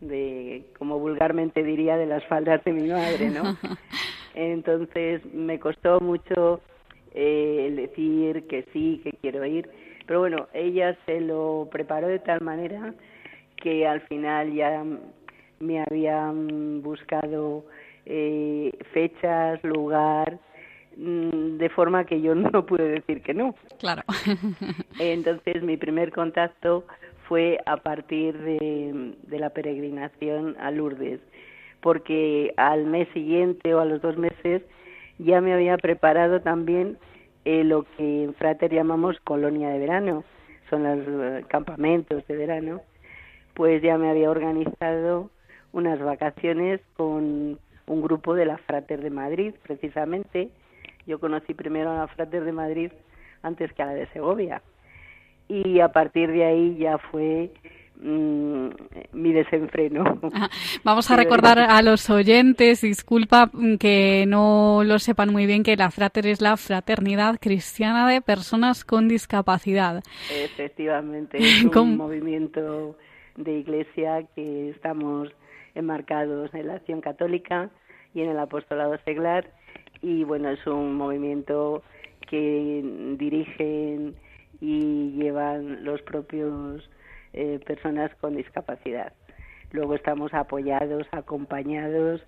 de 0.00 0.66
como 0.78 0.98
vulgarmente 0.98 1.62
diría 1.62 1.96
de 1.96 2.06
las 2.06 2.24
faldas 2.26 2.62
de 2.64 2.72
mi 2.72 2.88
madre, 2.88 3.30
¿no? 3.30 3.56
Entonces 4.34 5.24
me 5.32 5.58
costó 5.58 6.00
mucho 6.00 6.60
eh, 7.14 7.72
decir 7.74 8.46
que 8.46 8.66
sí, 8.72 9.00
que 9.02 9.12
quiero 9.22 9.44
ir, 9.46 9.68
pero 10.06 10.20
bueno, 10.20 10.48
ella 10.52 10.96
se 11.06 11.20
lo 11.20 11.68
preparó 11.70 12.08
de 12.08 12.18
tal 12.18 12.42
manera 12.42 12.94
que 13.56 13.86
al 13.86 14.02
final 14.02 14.52
ya 14.52 14.84
me 15.58 15.82
habían 15.82 16.82
buscado 16.82 17.64
eh, 18.04 18.72
fechas, 18.92 19.62
lugar, 19.64 20.38
mm, 20.96 21.56
de 21.56 21.68
forma 21.70 22.04
que 22.04 22.20
yo 22.20 22.34
no 22.34 22.66
pude 22.66 22.88
decir 22.88 23.22
que 23.22 23.34
no. 23.34 23.54
Claro. 23.78 24.02
Entonces 24.98 25.62
mi 25.62 25.76
primer 25.76 26.12
contacto 26.12 26.84
fue 27.28 27.58
a 27.66 27.76
partir 27.78 28.36
de, 28.38 29.38
la 29.38 29.50
peregrinación 29.50 30.56
a 30.58 30.70
Lourdes, 30.70 31.20
porque 31.80 32.54
al 32.56 32.86
mes 32.86 33.08
siguiente 33.12 33.74
o 33.74 33.80
a 33.80 33.84
los 33.84 34.00
dos 34.02 34.16
meses 34.16 34.62
ya 35.18 35.40
me 35.40 35.52
había 35.52 35.76
preparado 35.78 36.40
también 36.40 36.98
eh, 37.44 37.64
lo 37.64 37.84
que 37.96 38.24
en 38.24 38.34
Frater 38.34 38.72
llamamos 38.72 39.18
colonia 39.20 39.70
de 39.70 39.78
verano, 39.78 40.24
son 40.70 40.82
los 40.82 41.06
eh, 41.06 41.44
campamentos 41.48 42.26
de 42.26 42.36
verano 42.36 42.80
pues 43.56 43.82
ya 43.82 43.96
me 43.96 44.10
había 44.10 44.30
organizado 44.30 45.30
unas 45.72 45.98
vacaciones 45.98 46.80
con 46.94 47.58
un 47.86 48.02
grupo 48.02 48.34
de 48.34 48.44
la 48.44 48.58
Frater 48.58 49.00
de 49.00 49.10
Madrid, 49.10 49.54
precisamente. 49.62 50.50
Yo 51.06 51.18
conocí 51.18 51.54
primero 51.54 51.90
a 51.90 51.96
la 52.00 52.06
Frater 52.08 52.44
de 52.44 52.52
Madrid 52.52 52.92
antes 53.42 53.72
que 53.72 53.82
a 53.82 53.86
la 53.86 53.94
de 53.94 54.06
Segovia. 54.08 54.60
Y 55.48 55.80
a 55.80 55.88
partir 55.88 56.30
de 56.30 56.44
ahí 56.44 56.76
ya 56.78 56.98
fue 56.98 57.50
mm, 58.00 58.68
mi 59.12 59.32
desenfreno. 59.32 60.18
Vamos 60.84 61.10
a 61.10 61.16
recordar 61.16 61.58
a 61.58 61.80
los 61.82 62.10
oyentes, 62.10 62.80
disculpa 62.80 63.50
que 63.78 64.24
no 64.26 64.82
lo 64.84 64.98
sepan 64.98 65.32
muy 65.32 65.46
bien, 65.46 65.62
que 65.62 65.76
la 65.76 65.90
Frater 65.90 66.26
es 66.26 66.40
la 66.40 66.56
Fraternidad 66.56 67.38
Cristiana 67.40 68.08
de 68.08 68.20
Personas 68.20 68.84
con 68.84 69.08
Discapacidad. 69.08 70.02
Efectivamente, 70.32 71.38
es 71.40 71.64
un 71.64 71.96
movimiento 71.96 72.96
de 73.36 73.58
iglesia 73.58 74.24
que 74.34 74.70
estamos 74.70 75.28
enmarcados 75.74 76.52
en 76.54 76.66
la 76.66 76.74
acción 76.74 77.00
católica 77.00 77.70
y 78.14 78.22
en 78.22 78.30
el 78.30 78.38
apostolado 78.38 78.96
seglar 79.04 79.50
y 80.02 80.24
bueno 80.24 80.50
es 80.50 80.66
un 80.66 80.94
movimiento 80.94 81.82
que 82.28 82.82
dirigen 83.18 84.14
y 84.60 85.12
llevan 85.12 85.84
los 85.84 86.00
propios 86.02 86.88
eh, 87.32 87.60
personas 87.66 88.14
con 88.16 88.36
discapacidad 88.36 89.12
luego 89.72 89.94
estamos 89.94 90.32
apoyados 90.34 91.06
acompañados 91.12 92.22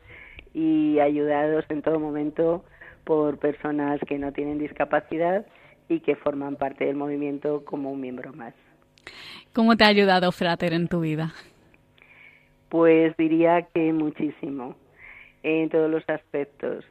y 0.54 0.98
ayudados 1.00 1.64
en 1.68 1.82
todo 1.82 1.98
momento 2.00 2.64
por 3.04 3.38
personas 3.38 4.00
que 4.06 4.18
no 4.18 4.32
tienen 4.32 4.58
discapacidad 4.58 5.46
y 5.88 6.00
que 6.00 6.16
forman 6.16 6.56
parte 6.56 6.84
del 6.84 6.96
movimiento 6.96 7.64
como 7.64 7.90
un 7.90 8.00
miembro 8.00 8.32
más 8.32 8.54
¿Cómo 9.54 9.76
te 9.76 9.84
ha 9.84 9.88
ayudado 9.88 10.30
Frater 10.30 10.72
en 10.72 10.88
tu 10.88 11.00
vida? 11.00 11.32
Pues 12.68 13.16
diría 13.16 13.66
que 13.74 13.92
muchísimo, 13.92 14.76
en 15.42 15.68
todos 15.70 15.90
los 15.90 16.08
aspectos. 16.08 16.84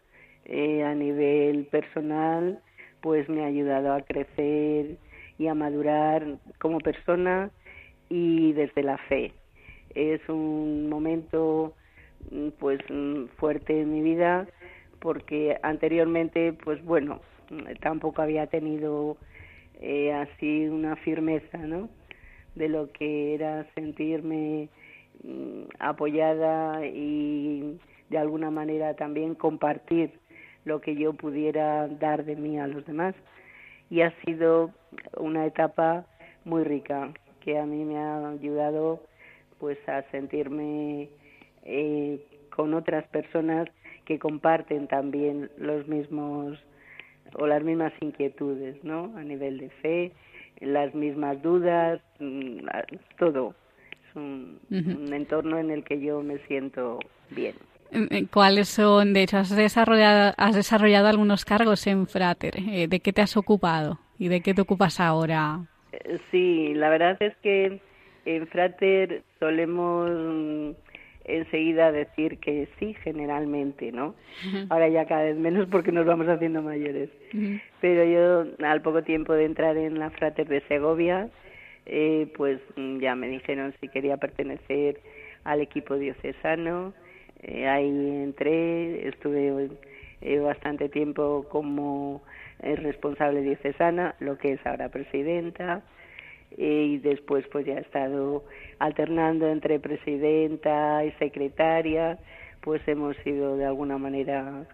Eh, 0.46 0.84
a 0.84 0.96
nivel 0.96 1.66
personal, 1.66 2.60
pues 3.02 3.30
me 3.30 3.44
ha 3.44 3.48
ayudado 3.48 3.94
a 3.94 4.02
crecer 4.02 4.98
y 5.38 5.48
a 5.48 5.54
madurar 5.54 6.38
como 6.60 6.80
persona 6.80 7.52
y 8.10 8.54
desde 8.54 8.84
la 8.84 8.98
fe. 8.98 9.34
Es 9.94 10.22
un 10.30 10.90
momento 10.90 11.74
pues 12.60 12.80
fuerte 13.38 13.82
en 13.82 13.94
mi 13.94 14.02
vida 14.02 14.48
porque 15.00 15.58
anteriormente 15.62 16.54
pues 16.54 16.84
bueno 16.84 17.22
tampoco 17.82 18.22
había 18.22 18.48
tenido 18.48 19.18
eh, 19.80 20.12
así 20.12 20.68
una 20.68 20.96
firmeza 20.98 21.58
no 21.60 21.90
de 22.56 22.70
lo 22.70 22.92
que 22.92 23.36
era 23.36 23.66
sentirme 23.76 24.70
mm, 25.24 25.64
apoyada 25.80 26.86
y 26.86 27.80
de 28.10 28.18
alguna 28.18 28.52
manera 28.52 28.96
también 28.96 29.36
compartir 29.36 30.12
lo 30.66 30.82
que 30.82 30.96
yo 30.96 31.14
pudiera 31.14 31.88
dar 31.88 32.26
de 32.26 32.36
mí 32.36 32.60
a 32.60 32.68
los 32.68 32.86
demás. 32.86 33.16
Y 33.90 34.02
ha 34.02 34.12
sido 34.26 34.72
una 35.18 35.46
etapa 35.46 36.06
muy 36.46 36.64
rica 36.64 37.14
que 37.42 37.58
a 37.58 37.66
mí 37.66 37.86
me 37.86 37.98
ha 37.98 38.30
ayudado 38.30 39.02
pues 39.60 39.78
a 39.88 40.04
sentirme 40.12 41.10
eh, 41.64 42.20
con 42.56 42.74
otras 42.74 43.08
personas 43.08 43.68
que 44.06 44.20
comparten 44.20 44.88
también 44.88 45.50
los 45.58 45.88
mismos 45.88 46.58
o 47.34 47.48
las 47.48 47.64
mismas 47.64 47.94
inquietudes, 48.00 48.82
¿no? 48.84 49.14
A 49.18 49.24
nivel 49.24 49.58
de 49.58 49.70
fe, 49.70 50.12
las 50.62 50.94
mismas 50.96 51.42
dudas, 51.42 52.02
mm, 52.20 52.68
todo. 53.20 53.54
Es 54.10 54.16
un, 54.16 54.60
entorno 55.14 55.58
en 55.58 55.72
el 55.72 55.84
que 55.84 56.00
yo 56.00 56.22
me 56.22 56.38
siento 56.48 57.00
bien. 57.30 57.56
¿Cuáles 58.32 58.70
son? 58.70 59.14
De 59.14 59.24
hecho, 59.24 59.38
has 59.38 59.56
desarrollado, 59.56 60.34
has 60.38 60.56
desarrollado 60.56 61.08
algunos 61.08 61.46
cargos 61.46 61.88
en 61.88 62.08
Frater. 62.08 62.56
Eh, 62.58 62.88
¿De 62.88 63.00
qué 63.00 63.14
te 63.14 63.22
has 63.22 63.38
ocupado 63.38 64.00
y 64.18 64.28
de 64.28 64.42
qué 64.42 64.54
te 64.54 64.62
ocupas 64.62 65.00
ahora? 65.00 65.60
Eh, 65.92 66.20
sí, 66.32 66.74
la 66.74 66.90
verdad 66.90 67.18
es 67.22 67.36
que 67.38 67.80
en 68.26 68.48
Frater 68.48 69.24
solemos 69.40 70.76
enseguida 71.28 71.92
decir 71.92 72.40
que 72.40 72.68
sí, 72.80 72.96
generalmente, 73.04 73.92
¿no? 73.92 74.16
Ahora 74.70 74.88
ya 74.88 75.06
cada 75.06 75.24
vez 75.24 75.36
menos 75.38 75.68
porque 75.72 75.92
nos 75.92 76.06
vamos 76.06 76.28
haciendo 76.28 76.62
mayores. 76.62 77.10
Pero 77.82 78.04
yo, 78.06 78.66
al 78.66 78.82
poco 78.82 79.04
tiempo 79.04 79.34
de 79.34 79.46
entrar 79.46 79.78
en 79.78 80.00
la 80.00 80.10
Frater 80.10 80.48
de 80.48 80.62
Segovia, 80.68 81.30
eh, 81.86 82.32
pues 82.36 82.60
mm, 82.76 83.00
ya 83.00 83.16
me 83.16 83.28
dijeron 83.28 83.74
si 83.80 83.88
quería 83.88 84.18
pertenecer 84.18 85.00
al 85.44 85.62
equipo 85.62 85.96
diocesano. 85.96 86.94
Eh, 87.44 87.68
ahí 87.68 88.24
entré, 88.24 89.08
estuve 89.08 89.70
eh, 90.22 90.40
bastante 90.40 90.90
tiempo 90.90 91.46
como 91.50 92.22
responsable 92.60 93.42
diocesana, 93.42 94.16
lo 94.20 94.38
que 94.40 94.54
es 94.54 94.66
ahora 94.66 94.90
presidenta 94.90 95.84
y 96.56 96.98
después 97.00 97.46
pues 97.52 97.66
ya 97.66 97.76
he 97.76 97.82
estado 97.82 98.44
alternando 98.80 99.48
entre 99.48 99.80
presidenta 99.80 101.04
y 101.04 101.12
secretaria, 101.14 102.18
pues 102.62 102.82
hemos 102.88 103.16
ido 103.26 103.58
de 103.58 103.66
alguna 103.66 103.98
manera 103.98 104.66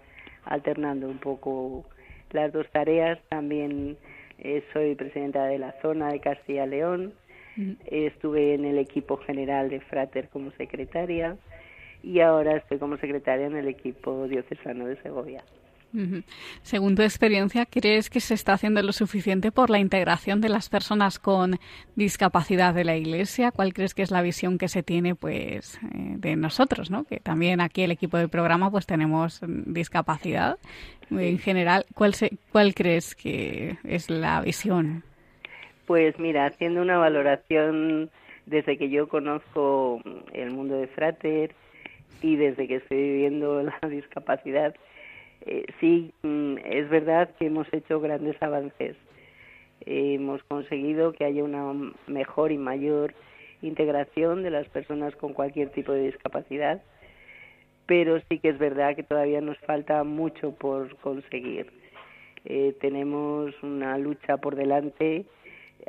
alternando 0.46 1.08
un 1.08 1.18
poco 1.18 1.86
las 2.32 2.52
dos 2.52 2.70
tareas. 2.72 3.20
También 3.30 3.98
eh, 4.40 4.64
soy 4.74 4.96
presidenta 4.96 5.46
de 5.46 5.60
la 5.60 5.74
zona 5.82 6.10
de 6.10 6.20
Castilla-León. 6.20 7.14
Estuve 7.86 8.56
en 8.56 8.66
el 8.66 8.80
equipo 8.80 9.18
general 9.18 9.70
de 9.70 9.80
Frater 9.82 10.28
como 10.30 10.50
secretaria 10.54 11.38
y 12.04 12.20
ahora 12.20 12.58
estoy 12.58 12.78
como 12.78 12.98
secretaria 12.98 13.48
en 13.48 13.56
el 13.56 13.68
equipo 13.68 14.28
diocesano 14.28 14.86
de 14.86 15.02
Segovia. 15.02 15.44
Según 16.64 16.96
tu 16.96 17.04
experiencia, 17.04 17.68
¿crees 17.68 18.10
que 18.10 18.20
se 18.20 18.34
está 18.34 18.54
haciendo 18.54 18.82
lo 18.82 18.94
suficiente 18.94 19.52
por 19.52 19.70
la 19.70 19.78
integración 19.78 20.42
de 20.42 20.50
las 20.50 20.68
personas 20.68 21.20
con 21.20 21.60
discapacidad 21.96 22.74
de 22.74 22.84
la 22.84 22.98
Iglesia? 22.98 23.52
¿Cuál 23.52 23.74
crees 23.74 23.94
que 23.94 24.02
es 24.02 24.10
la 24.10 24.24
visión 24.24 24.58
que 24.58 24.70
se 24.70 24.82
tiene, 24.82 25.14
pues, 25.14 25.80
eh, 25.84 26.16
de 26.18 26.36
nosotros, 26.36 26.90
¿no? 26.90 27.04
Que 27.04 27.20
también 27.20 27.62
aquí 27.62 27.84
el 27.84 27.92
equipo 27.92 28.18
del 28.18 28.30
programa, 28.30 28.72
pues, 28.72 28.88
tenemos 28.88 29.40
discapacidad. 29.48 30.58
En 31.12 31.38
general, 31.38 31.86
¿cuál, 31.94 32.14
¿cuál 32.52 32.74
crees 32.74 33.14
que 33.14 33.78
es 33.84 34.10
la 34.10 34.42
visión? 34.42 35.04
Pues 35.86 36.18
mira, 36.18 36.48
haciendo 36.48 36.82
una 36.82 36.98
valoración 36.98 38.10
desde 38.48 38.80
que 38.80 38.90
yo 38.90 39.08
conozco 39.08 40.02
el 40.34 40.50
mundo 40.50 40.76
de 40.76 40.88
Frater 40.88 41.54
y 42.22 42.36
desde 42.36 42.68
que 42.68 42.76
estoy 42.76 42.98
viviendo 42.98 43.62
la 43.82 43.90
discapacidad, 43.90 44.76
eh, 45.46 45.66
sí, 45.80 46.14
mm, 46.24 46.58
es 46.64 46.90
verdad 46.90 47.30
que 47.38 47.48
hemos 47.48 47.68
hecho 47.74 48.00
grandes 48.00 48.42
avances. 48.42 48.96
hemos 49.86 50.42
conseguido 50.44 51.12
que 51.12 51.26
haya 51.26 51.44
una 51.44 51.92
mejor 52.08 52.52
y 52.52 52.58
mayor 52.58 53.14
integración 53.62 54.44
de 54.44 54.52
las 54.52 54.68
personas 54.70 55.16
con 55.16 55.34
cualquier 55.34 55.70
tipo 55.70 55.92
de 55.92 56.04
discapacidad, 56.04 56.82
pero 57.86 58.20
sí 58.30 58.40
que 58.40 58.50
es 58.50 58.58
verdad 58.58 58.96
que 58.96 59.04
todavía 59.04 59.42
nos 59.42 59.58
falta 59.60 60.04
mucho 60.04 60.54
por 60.56 60.96
conseguir. 60.98 61.72
Eh, 62.46 62.76
tenemos 62.82 63.52
una 63.64 63.98
lucha 63.98 64.38
por 64.38 64.56
delante 64.56 65.26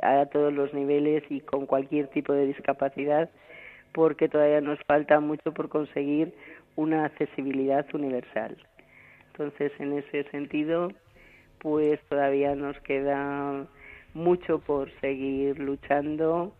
a 0.01 0.25
todos 0.27 0.53
los 0.53 0.73
niveles 0.73 1.23
y 1.29 1.41
con 1.41 1.65
cualquier 1.65 2.07
tipo 2.07 2.33
de 2.33 2.47
discapacidad, 2.47 3.29
porque 3.95 4.27
todavía 4.27 4.59
nos 4.59 4.77
falta 4.87 5.21
mucho 5.21 5.53
por 5.53 5.69
conseguir 5.69 6.33
una 6.75 7.05
accesibilidad 7.05 7.85
universal. 7.95 8.57
Entonces, 9.31 9.71
en 9.79 9.93
ese 9.93 10.25
sentido, 10.31 10.91
pues 11.59 12.01
todavía 12.09 12.55
nos 12.55 12.77
queda 12.81 13.65
mucho 14.13 14.59
por 14.59 14.91
seguir 14.99 15.57
luchando, 15.59 16.53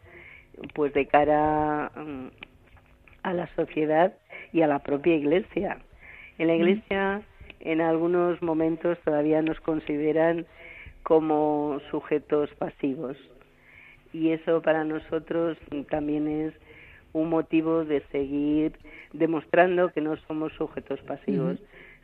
pues 0.74 0.94
de 0.94 1.08
cara 1.08 1.92
mm, 1.94 2.28
a 3.24 3.34
la 3.34 3.54
sociedad 3.56 4.14
y 4.54 4.62
a 4.62 4.68
la 4.68 4.80
propia 4.80 5.16
Iglesia. 5.16 5.80
En 6.38 6.48
la 6.48 6.54
mm. 6.54 6.58
Iglesia, 6.58 7.22
en 7.60 7.82
algunos 7.82 8.42
momentos 8.42 8.98
todavía 9.04 9.42
nos 9.42 9.60
consideran 9.60 10.46
como 11.04 11.82
sujetos 11.92 12.50
pasivos. 12.56 13.18
Y 14.14 14.32
eso 14.32 14.62
para 14.62 14.86
nosotros 14.86 15.58
también 15.90 16.30
es 16.30 16.54
un 17.16 17.30
motivo 17.30 17.86
de 17.86 18.02
seguir 18.12 18.74
demostrando 19.14 19.90
que 19.94 20.02
no 20.02 20.18
somos 20.28 20.52
sujetos 20.54 21.00
pasivos, 21.02 21.58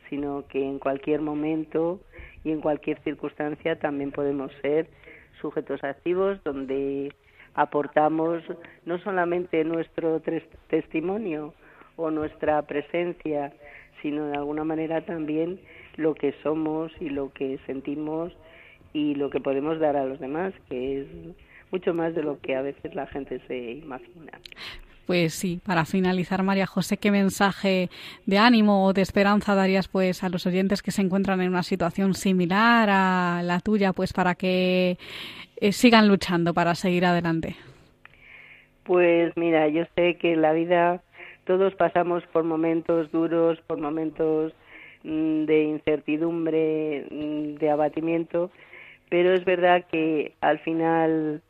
sino 0.08 0.46
que 0.48 0.64
en 0.64 0.78
cualquier 0.78 1.20
momento 1.20 2.00
y 2.44 2.50
en 2.50 2.62
cualquier 2.62 2.98
circunstancia 3.02 3.78
también 3.78 4.10
podemos 4.10 4.50
ser 4.62 4.88
sujetos 5.38 5.84
activos 5.84 6.42
donde 6.44 7.12
aportamos 7.52 8.42
no 8.86 8.98
solamente 9.00 9.64
nuestro 9.64 10.22
testimonio 10.68 11.52
o 11.96 12.10
nuestra 12.10 12.62
presencia, 12.62 13.52
sino 14.00 14.28
de 14.28 14.38
alguna 14.38 14.64
manera 14.64 15.04
también 15.04 15.60
lo 15.96 16.14
que 16.14 16.32
somos 16.42 16.90
y 17.00 17.10
lo 17.10 17.30
que 17.34 17.58
sentimos 17.66 18.32
y 18.94 19.14
lo 19.14 19.28
que 19.28 19.40
podemos 19.40 19.78
dar 19.78 19.94
a 19.94 20.06
los 20.06 20.20
demás, 20.20 20.54
que 20.70 21.02
es 21.02 21.06
mucho 21.70 21.92
más 21.92 22.14
de 22.14 22.22
lo 22.22 22.40
que 22.40 22.56
a 22.56 22.62
veces 22.62 22.94
la 22.94 23.06
gente 23.08 23.40
se 23.46 23.72
imagina. 23.72 24.40
Pues 25.06 25.34
sí, 25.34 25.60
para 25.66 25.84
finalizar, 25.84 26.42
María 26.42 26.66
José, 26.66 26.96
¿qué 26.96 27.10
mensaje 27.10 27.90
de 28.24 28.38
ánimo 28.38 28.86
o 28.86 28.92
de 28.92 29.02
esperanza 29.02 29.54
darías 29.54 29.88
pues 29.88 30.22
a 30.22 30.28
los 30.28 30.46
oyentes 30.46 30.80
que 30.82 30.92
se 30.92 31.02
encuentran 31.02 31.40
en 31.40 31.48
una 31.48 31.64
situación 31.64 32.14
similar 32.14 32.88
a 32.90 33.42
la 33.42 33.60
tuya, 33.60 33.92
pues 33.92 34.12
para 34.12 34.36
que 34.36 34.96
eh, 35.56 35.72
sigan 35.72 36.06
luchando 36.06 36.54
para 36.54 36.74
seguir 36.76 37.04
adelante? 37.04 37.56
Pues 38.84 39.36
mira, 39.36 39.68
yo 39.68 39.84
sé 39.96 40.16
que 40.16 40.36
la 40.36 40.52
vida 40.52 41.02
todos 41.44 41.74
pasamos 41.74 42.24
por 42.32 42.44
momentos 42.44 43.10
duros, 43.10 43.60
por 43.66 43.78
momentos 43.78 44.52
mm, 45.02 45.44
de 45.44 45.64
incertidumbre, 45.64 47.06
mm, 47.10 47.54
de 47.58 47.70
abatimiento, 47.70 48.50
pero 49.08 49.34
es 49.34 49.44
verdad 49.44 49.84
que 49.90 50.34
al 50.40 50.60
final 50.60 51.42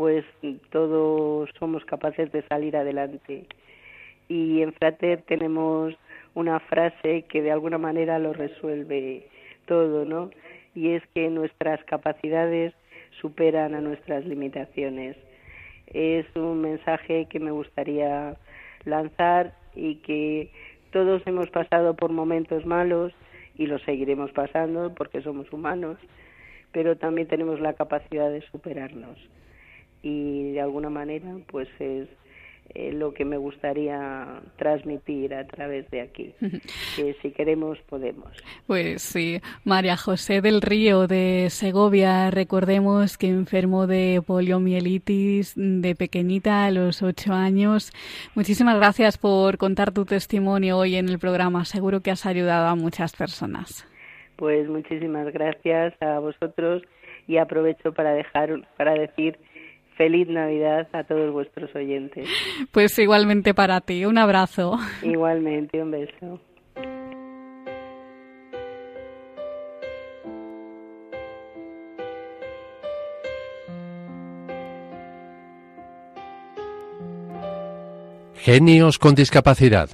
pues 0.00 0.24
todos 0.70 1.50
somos 1.58 1.84
capaces 1.84 2.32
de 2.32 2.40
salir 2.48 2.74
adelante. 2.74 3.44
Y 4.30 4.62
en 4.62 4.72
Frater 4.72 5.20
tenemos 5.26 5.92
una 6.32 6.58
frase 6.58 7.26
que 7.28 7.42
de 7.42 7.50
alguna 7.50 7.76
manera 7.76 8.18
lo 8.18 8.32
resuelve 8.32 9.26
todo, 9.66 10.06
¿no? 10.06 10.30
Y 10.74 10.92
es 10.92 11.02
que 11.12 11.28
nuestras 11.28 11.84
capacidades 11.84 12.72
superan 13.20 13.74
a 13.74 13.82
nuestras 13.82 14.24
limitaciones. 14.24 15.18
Es 15.88 16.24
un 16.34 16.62
mensaje 16.62 17.26
que 17.26 17.38
me 17.38 17.50
gustaría 17.50 18.38
lanzar 18.86 19.52
y 19.74 19.96
que 19.96 20.50
todos 20.92 21.20
hemos 21.26 21.50
pasado 21.50 21.94
por 21.94 22.10
momentos 22.10 22.64
malos 22.64 23.12
y 23.54 23.66
los 23.66 23.82
seguiremos 23.82 24.32
pasando 24.32 24.94
porque 24.94 25.20
somos 25.20 25.52
humanos, 25.52 25.98
pero 26.72 26.96
también 26.96 27.28
tenemos 27.28 27.60
la 27.60 27.74
capacidad 27.74 28.30
de 28.30 28.40
superarnos 28.50 29.18
y 30.02 30.52
de 30.52 30.60
alguna 30.60 30.90
manera 30.90 31.36
pues 31.50 31.68
es 31.78 32.08
eh, 32.72 32.92
lo 32.92 33.12
que 33.12 33.24
me 33.24 33.36
gustaría 33.36 34.42
transmitir 34.56 35.34
a 35.34 35.44
través 35.44 35.90
de 35.90 36.02
aquí, 36.02 36.34
que 36.96 37.16
si 37.20 37.32
queremos 37.32 37.78
podemos. 37.88 38.30
Pues 38.68 39.02
sí, 39.02 39.40
María 39.64 39.96
José 39.96 40.40
del 40.40 40.62
Río 40.62 41.08
de 41.08 41.48
Segovia, 41.50 42.30
recordemos 42.30 43.18
que 43.18 43.26
enfermó 43.26 43.88
de 43.88 44.22
poliomielitis 44.24 45.54
de 45.56 45.96
pequeñita 45.96 46.66
a 46.66 46.70
los 46.70 47.02
ocho 47.02 47.32
años. 47.32 47.90
Muchísimas 48.36 48.76
gracias 48.76 49.18
por 49.18 49.58
contar 49.58 49.90
tu 49.90 50.04
testimonio 50.04 50.78
hoy 50.78 50.94
en 50.94 51.08
el 51.08 51.18
programa, 51.18 51.64
seguro 51.64 52.02
que 52.02 52.12
has 52.12 52.24
ayudado 52.24 52.68
a 52.68 52.76
muchas 52.76 53.16
personas. 53.16 53.84
Pues 54.36 54.68
muchísimas 54.68 55.32
gracias 55.32 56.00
a 56.00 56.20
vosotros 56.20 56.82
y 57.26 57.38
aprovecho 57.38 57.92
para 57.92 58.12
dejar 58.12 58.68
para 58.76 58.94
decir 58.94 59.38
feliz 60.00 60.28
Navidad 60.28 60.88
a 60.94 61.04
todos 61.04 61.30
vuestros 61.30 61.74
oyentes. 61.76 62.26
Pues 62.72 62.98
igualmente 62.98 63.52
para 63.52 63.82
ti, 63.82 64.06
un 64.06 64.16
abrazo. 64.16 64.78
Igualmente, 65.02 65.82
un 65.82 65.90
beso. 65.90 66.40
Genios 78.36 78.98
con 78.98 79.14
discapacidad. 79.14 79.90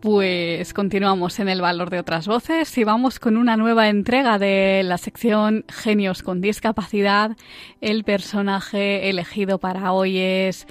Pues 0.00 0.49
continuamos 0.74 1.40
en 1.40 1.48
el 1.48 1.62
valor 1.62 1.88
de 1.88 1.98
otras 1.98 2.26
voces 2.26 2.76
y 2.76 2.84
vamos 2.84 3.18
con 3.18 3.38
una 3.38 3.56
nueva 3.56 3.88
entrega 3.88 4.38
de 4.38 4.82
la 4.84 4.98
sección 4.98 5.64
Genios 5.68 6.22
con 6.22 6.42
discapacidad. 6.42 7.36
El 7.80 8.04
personaje 8.04 9.08
elegido 9.08 9.58
para 9.58 9.92
hoy 9.92 10.18
es 10.18 10.66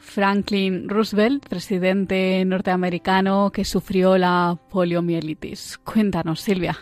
Franklin 0.00 0.88
Roosevelt, 0.88 1.48
presidente 1.48 2.44
norteamericano 2.44 3.52
que 3.52 3.64
sufrió 3.64 4.18
la 4.18 4.58
poliomielitis. 4.70 5.78
Cuéntanos, 5.84 6.40
Silvia. 6.40 6.76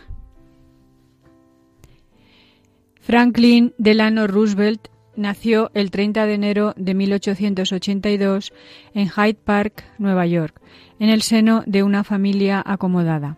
Franklin 3.01 3.75
Delano 3.77 4.27
Roosevelt 4.27 4.89
nació 5.15 5.71
el 5.75 5.91
30 5.91 6.25
de 6.25 6.35
enero 6.35 6.75
de 6.77 6.95
1882 6.95 8.53
en 8.95 9.11
Hyde 9.11 9.41
Park, 9.45 9.85
Nueva 9.99 10.27
York, 10.27 10.61
en 10.99 11.09
el 11.09 11.23
seno 11.23 11.63
de 11.67 11.83
una 11.83 12.05
familia 12.05 12.63
acomodada. 12.65 13.37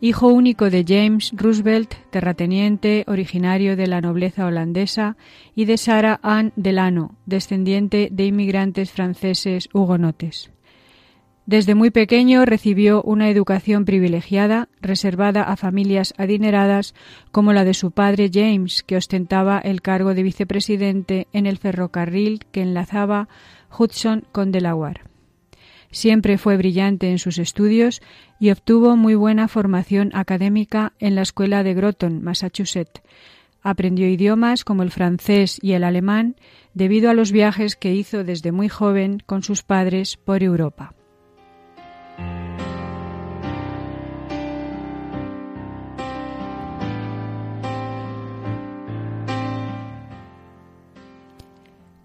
Hijo 0.00 0.28
único 0.28 0.68
de 0.68 0.84
James 0.86 1.32
Roosevelt, 1.34 1.94
terrateniente 2.10 3.04
originario 3.06 3.76
de 3.76 3.86
la 3.86 4.02
nobleza 4.02 4.44
holandesa, 4.44 5.16
y 5.54 5.64
de 5.64 5.78
Sarah 5.78 6.20
Ann 6.22 6.52
Delano, 6.56 7.16
descendiente 7.24 8.08
de 8.12 8.26
inmigrantes 8.26 8.90
franceses 8.90 9.70
hugonotes. 9.72 10.50
Desde 11.46 11.76
muy 11.76 11.90
pequeño 11.90 12.44
recibió 12.44 13.02
una 13.04 13.30
educación 13.30 13.84
privilegiada, 13.84 14.68
reservada 14.82 15.44
a 15.44 15.56
familias 15.56 16.12
adineradas 16.18 16.94
como 17.30 17.52
la 17.52 17.64
de 17.64 17.72
su 17.72 17.92
padre 17.92 18.30
James, 18.32 18.82
que 18.82 18.96
ostentaba 18.96 19.60
el 19.60 19.80
cargo 19.80 20.12
de 20.12 20.24
vicepresidente 20.24 21.28
en 21.32 21.46
el 21.46 21.56
ferrocarril 21.56 22.44
que 22.50 22.62
enlazaba 22.62 23.28
Hudson 23.78 24.26
con 24.32 24.50
Delaware. 24.50 25.15
Siempre 25.90 26.38
fue 26.38 26.56
brillante 26.56 27.10
en 27.10 27.18
sus 27.18 27.38
estudios 27.38 28.02
y 28.40 28.50
obtuvo 28.50 28.96
muy 28.96 29.14
buena 29.14 29.48
formación 29.48 30.10
académica 30.14 30.92
en 30.98 31.14
la 31.14 31.22
escuela 31.22 31.62
de 31.62 31.74
Groton, 31.74 32.22
Massachusetts. 32.22 33.00
Aprendió 33.62 34.08
idiomas 34.08 34.64
como 34.64 34.82
el 34.82 34.90
francés 34.90 35.58
y 35.62 35.72
el 35.72 35.84
alemán 35.84 36.36
debido 36.74 37.10
a 37.10 37.14
los 37.14 37.32
viajes 37.32 37.76
que 37.76 37.94
hizo 37.94 38.24
desde 38.24 38.52
muy 38.52 38.68
joven 38.68 39.22
con 39.26 39.42
sus 39.42 39.62
padres 39.62 40.16
por 40.16 40.42
Europa. 40.42 40.95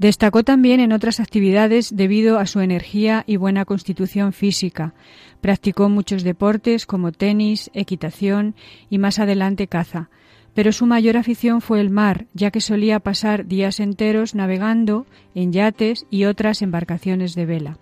Destacó 0.01 0.43
también 0.43 0.79
en 0.79 0.93
otras 0.93 1.19
actividades 1.19 1.95
debido 1.95 2.39
a 2.39 2.47
su 2.47 2.59
energía 2.61 3.23
y 3.27 3.35
buena 3.35 3.65
constitución 3.65 4.33
física. 4.33 4.95
Practicó 5.41 5.89
muchos 5.89 6.23
deportes 6.23 6.87
como 6.87 7.11
tenis, 7.11 7.69
equitación 7.75 8.55
y 8.89 8.97
más 8.97 9.19
adelante 9.19 9.67
caza. 9.67 10.09
Pero 10.55 10.71
su 10.71 10.87
mayor 10.87 11.17
afición 11.17 11.61
fue 11.61 11.81
el 11.81 11.91
mar, 11.91 12.25
ya 12.33 12.49
que 12.49 12.61
solía 12.61 12.99
pasar 12.99 13.45
días 13.45 13.79
enteros 13.79 14.33
navegando 14.33 15.05
en 15.35 15.53
yates 15.53 16.07
y 16.09 16.25
otras 16.25 16.63
embarcaciones 16.63 17.35
de 17.35 17.45
vela. 17.45 17.77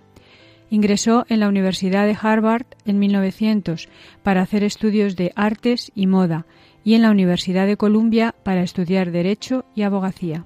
Ingresó 0.69 1.25
en 1.29 1.39
la 1.39 1.47
Universidad 1.47 2.05
de 2.05 2.17
Harvard 2.21 2.65
en 2.85 2.99
1900 2.99 3.87
para 4.23 4.41
hacer 4.41 4.65
estudios 4.65 5.15
de 5.15 5.31
artes 5.37 5.89
y 5.95 6.05
moda 6.05 6.45
y 6.83 6.95
en 6.95 7.01
la 7.01 7.11
Universidad 7.11 7.65
de 7.65 7.77
Columbia 7.77 8.35
para 8.43 8.61
estudiar 8.61 9.11
Derecho 9.11 9.63
y 9.73 9.83
Abogacía. 9.83 10.45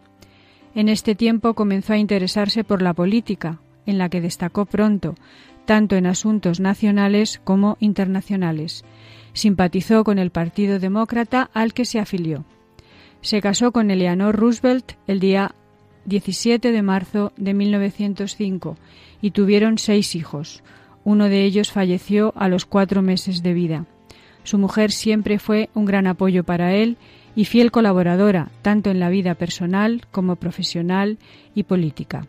En 0.76 0.90
este 0.90 1.14
tiempo 1.14 1.54
comenzó 1.54 1.94
a 1.94 1.98
interesarse 1.98 2.64
por 2.64 2.82
la 2.82 2.94
política, 2.94 3.60
en 3.86 3.98
la 3.98 4.10
que 4.10 4.22
destacó 4.22 4.66
pronto, 4.66 5.16
tanto 5.66 5.96
en 5.96 6.08
asuntos 6.08 6.60
nacionales 6.60 7.40
como 7.44 7.78
internacionales. 7.80 8.84
Simpatizó 9.34 10.04
con 10.04 10.20
el 10.20 10.32
Partido 10.32 10.80
Demócrata 10.80 11.50
al 11.54 11.74
que 11.74 11.86
se 11.86 12.00
afilió. 12.00 12.44
Se 13.22 13.42
casó 13.42 13.72
con 13.72 13.92
Eleanor 13.92 14.36
Roosevelt 14.36 14.94
el 15.08 15.20
día 15.20 15.56
17 16.06 16.72
de 16.72 16.82
marzo 16.82 17.32
de 17.38 17.54
1905 17.54 18.76
y 19.22 19.32
tuvieron 19.32 19.78
seis 19.78 20.16
hijos. 20.16 20.64
Uno 21.06 21.30
de 21.30 21.44
ellos 21.44 21.72
falleció 21.72 22.34
a 22.36 22.50
los 22.50 22.66
cuatro 22.66 23.02
meses 23.02 23.44
de 23.44 23.54
vida. 23.54 23.86
Su 24.44 24.58
mujer 24.58 24.92
siempre 24.92 25.40
fue 25.40 25.70
un 25.74 25.86
gran 25.86 26.08
apoyo 26.08 26.44
para 26.44 26.74
él 26.74 26.98
y 27.36 27.46
fiel 27.46 27.72
colaboradora 27.72 28.50
tanto 28.62 28.90
en 28.90 29.00
la 29.00 29.10
vida 29.10 29.36
personal 29.36 30.06
como 30.12 30.36
profesional 30.36 31.18
y 31.56 31.64
política. 31.64 32.28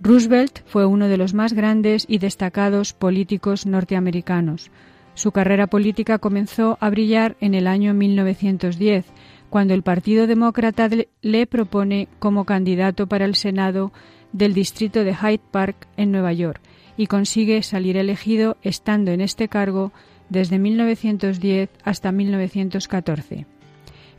Roosevelt 0.00 0.60
fue 0.66 0.86
uno 0.86 1.08
de 1.08 1.16
los 1.16 1.34
más 1.34 1.52
grandes 1.52 2.04
y 2.08 2.18
destacados 2.18 2.92
políticos 2.92 3.66
norteamericanos. 3.66 4.70
Su 5.14 5.30
carrera 5.32 5.66
política 5.66 6.18
comenzó 6.18 6.76
a 6.80 6.90
brillar 6.90 7.36
en 7.40 7.54
el 7.54 7.66
año 7.66 7.94
1910, 7.94 9.06
cuando 9.48 9.72
el 9.72 9.82
Partido 9.82 10.26
Demócrata 10.26 10.88
le 11.22 11.46
propone 11.46 12.08
como 12.18 12.44
candidato 12.44 13.06
para 13.06 13.24
el 13.24 13.36
Senado 13.36 13.92
del 14.32 14.52
distrito 14.52 15.04
de 15.04 15.14
Hyde 15.14 15.40
Park 15.50 15.86
en 15.96 16.10
Nueva 16.10 16.32
York 16.32 16.60
y 16.96 17.06
consigue 17.06 17.62
salir 17.62 17.96
elegido 17.96 18.56
estando 18.62 19.12
en 19.12 19.20
este 19.20 19.48
cargo 19.48 19.92
desde 20.28 20.58
1910 20.58 21.70
hasta 21.84 22.10
1914. 22.10 23.53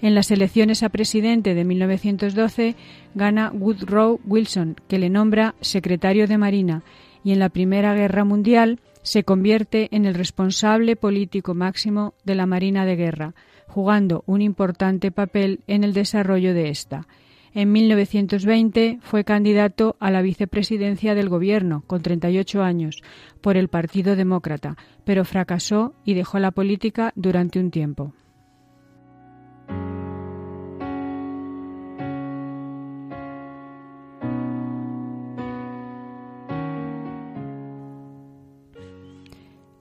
En 0.06 0.14
las 0.14 0.30
elecciones 0.30 0.84
a 0.84 0.90
presidente 0.90 1.56
de 1.56 1.66
1912 1.66 2.76
gana 3.16 3.52
Woodrow 3.52 4.20
Wilson, 4.24 4.76
que 4.88 5.00
le 5.00 5.10
nombra 5.10 5.56
secretario 5.62 6.28
de 6.28 6.38
Marina, 6.38 6.84
y 7.24 7.32
en 7.32 7.40
la 7.40 7.50
Primera 7.50 7.96
Guerra 7.96 8.24
Mundial 8.24 8.80
se 9.02 9.24
convierte 9.24 9.88
en 9.90 10.06
el 10.06 10.14
responsable 10.14 10.96
político 10.96 11.56
máximo 11.56 12.14
de 12.24 12.36
la 12.36 12.46
Marina 12.46 12.86
de 12.86 12.96
Guerra, 12.96 13.34
jugando 13.66 14.24
un 14.28 14.44
importante 14.44 15.10
papel 15.10 15.62
en 15.66 15.84
el 15.84 15.94
desarrollo 15.94 16.54
de 16.54 16.70
esta. 16.70 17.08
En 17.56 17.72
1920 17.72 19.00
fue 19.02 19.24
candidato 19.24 19.96
a 20.00 20.12
la 20.12 20.22
vicepresidencia 20.22 21.16
del 21.16 21.30
gobierno, 21.30 21.84
con 21.88 22.04
38 22.04 22.62
años, 22.62 23.02
por 23.42 23.58
el 23.58 23.70
Partido 23.70 24.16
Demócrata, 24.16 24.78
pero 25.04 25.26
fracasó 25.26 25.96
y 26.06 26.14
dejó 26.14 26.38
la 26.38 26.52
política 26.52 27.12
durante 27.16 27.60
un 27.60 27.72
tiempo. 27.72 28.14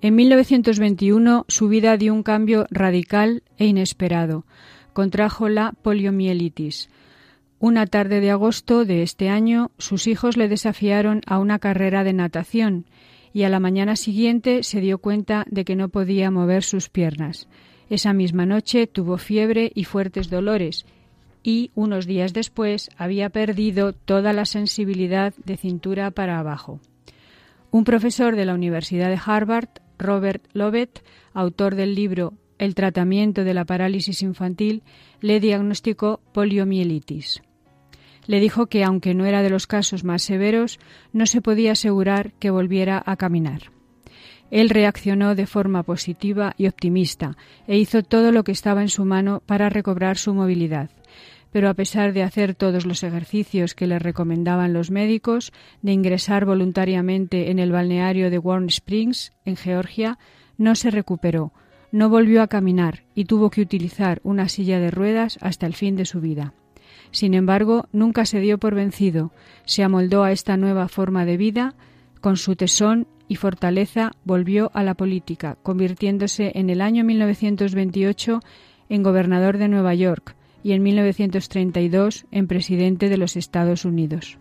En 0.05 0.17
1921 0.17 1.47
su 1.49 1.69
vida 1.69 1.97
dio 1.97 2.13
un 2.13 2.23
cambio 2.23 2.67
radical 2.71 3.43
e 3.57 3.65
inesperado. 3.65 4.45
Contrajo 4.93 5.49
la 5.49 5.73
poliomielitis. 5.81 6.91
Una 7.59 7.87
tarde 7.87 8.21
de 8.21 8.31
agosto 8.31 8.85
de 8.85 9.03
este 9.03 9.31
año, 9.31 9.71
sus 9.79 10.07
hijos 10.07 10.37
le 10.37 10.47
desafiaron 10.47 11.23
a 11.27 11.39
una 11.39 11.59
carrera 11.59 12.05
de 12.05 12.13
natación 12.13 12.85
y 13.33 13.45
a 13.45 13.49
la 13.49 13.61
mañana 13.61 13.97
siguiente 13.97 14.63
se 14.63 14.83
dio 14.83 14.99
cuenta 14.99 15.47
de 15.49 15.65
que 15.65 15.75
no 15.75 15.89
podía 15.89 16.31
mover 16.31 16.65
sus 16.65 16.91
piernas. 16.91 17.49
Esa 17.95 18.13
misma 18.13 18.45
noche 18.45 18.89
tuvo 18.89 19.19
fiebre 19.19 19.71
y 19.73 19.85
fuertes 19.85 20.29
dolores 20.29 20.85
y 21.45 21.71
unos 21.77 22.07
días 22.07 22.33
después 22.33 22.91
había 22.97 23.31
perdido 23.31 23.93
toda 23.93 24.33
la 24.33 24.47
sensibilidad 24.47 25.33
de 25.45 25.57
cintura 25.57 26.11
para 26.11 26.41
abajo. 26.41 26.81
Un 27.71 27.85
profesor 27.85 28.35
de 28.35 28.47
la 28.47 28.55
Universidad 28.55 29.11
de 29.11 29.21
Harvard 29.25 29.69
Robert 29.97 30.45
Lovett, 30.55 31.05
autor 31.35 31.77
del 31.77 31.95
libro 31.95 32.35
El 32.59 32.75
tratamiento 32.75 33.45
de 33.45 33.55
la 33.55 33.65
parálisis 33.65 34.23
infantil, 34.23 34.83
le 35.21 35.39
diagnosticó 35.39 36.19
poliomielitis. 36.33 37.43
Le 38.27 38.41
dijo 38.41 38.67
que, 38.67 38.83
aunque 38.83 39.15
no 39.15 39.25
era 39.25 39.41
de 39.43 39.51
los 39.51 39.69
casos 39.69 40.03
más 40.03 40.23
severos, 40.23 40.81
no 41.13 41.27
se 41.27 41.41
podía 41.41 41.71
asegurar 41.71 42.33
que 42.41 42.51
volviera 42.51 43.01
a 43.07 43.15
caminar. 43.15 43.74
Él 44.55 44.71
reaccionó 44.71 45.35
de 45.35 45.49
forma 45.49 45.83
positiva 45.83 46.55
y 46.57 46.69
optimista 46.69 47.37
e 47.67 47.77
hizo 47.77 48.05
todo 48.05 48.31
lo 48.31 48.45
que 48.45 48.53
estaba 48.53 48.83
en 48.83 48.89
su 48.89 49.05
mano 49.05 49.43
para 49.45 49.69
recobrar 49.69 50.17
su 50.17 50.33
movilidad 50.33 50.91
pero 51.51 51.69
a 51.69 51.75
pesar 51.75 52.13
de 52.13 52.25
hacer 52.25 52.57
todos 52.57 52.85
los 52.85 53.05
ejercicios 53.05 53.77
que 53.77 53.87
le 53.87 54.01
recomendaban 54.01 54.73
los 54.73 54.91
médicos, 54.91 55.53
de 55.83 55.93
ingresar 55.93 56.47
voluntariamente 56.47 57.53
en 57.53 57.61
el 57.61 57.71
balneario 57.71 58.29
de 58.29 58.39
Warm 58.41 58.67
Springs, 58.67 59.33
en 59.45 59.55
Georgia, 59.55 60.19
no 60.59 60.75
se 60.75 60.91
recuperó, 60.91 61.53
no 61.93 62.09
volvió 62.09 62.43
a 62.43 62.49
caminar 62.49 63.05
y 63.15 63.27
tuvo 63.27 63.51
que 63.51 63.61
utilizar 63.61 64.21
una 64.25 64.49
silla 64.49 64.81
de 64.81 64.91
ruedas 64.91 65.39
hasta 65.43 65.67
el 65.67 65.75
fin 65.75 65.95
de 65.95 66.07
su 66.07 66.21
vida. 66.21 66.55
Sin 67.13 67.35
embargo, 67.35 67.87
nunca 67.93 68.27
se 68.27 68.41
dio 68.41 68.59
por 68.59 68.75
vencido, 68.75 69.31
se 69.65 69.85
amoldó 69.85 70.25
a 70.25 70.33
esta 70.33 70.57
nueva 70.57 70.89
forma 70.89 71.25
de 71.25 71.37
vida, 71.37 71.75
con 72.21 72.37
su 72.37 72.57
tesón 72.57 73.07
y 73.29 73.37
fortaleza 73.37 74.13
volvió 74.25 74.71
a 74.75 74.83
la 74.83 74.95
política, 74.95 75.57
convirtiéndose 75.63 76.53
en 76.55 76.71
el 76.71 76.81
año 76.81 77.05
1928 77.05 78.41
en 78.89 79.03
gobernador 79.03 79.59
de 79.59 79.69
Nueva 79.69 79.95
York, 79.95 80.37
y 80.63 80.73
en 80.73 80.83
1932 80.83 82.27
en 82.31 82.47
presidente 82.47 83.09
de 83.09 83.19
los 83.19 83.37
Estados 83.37 83.85
Unidos. 83.85 84.39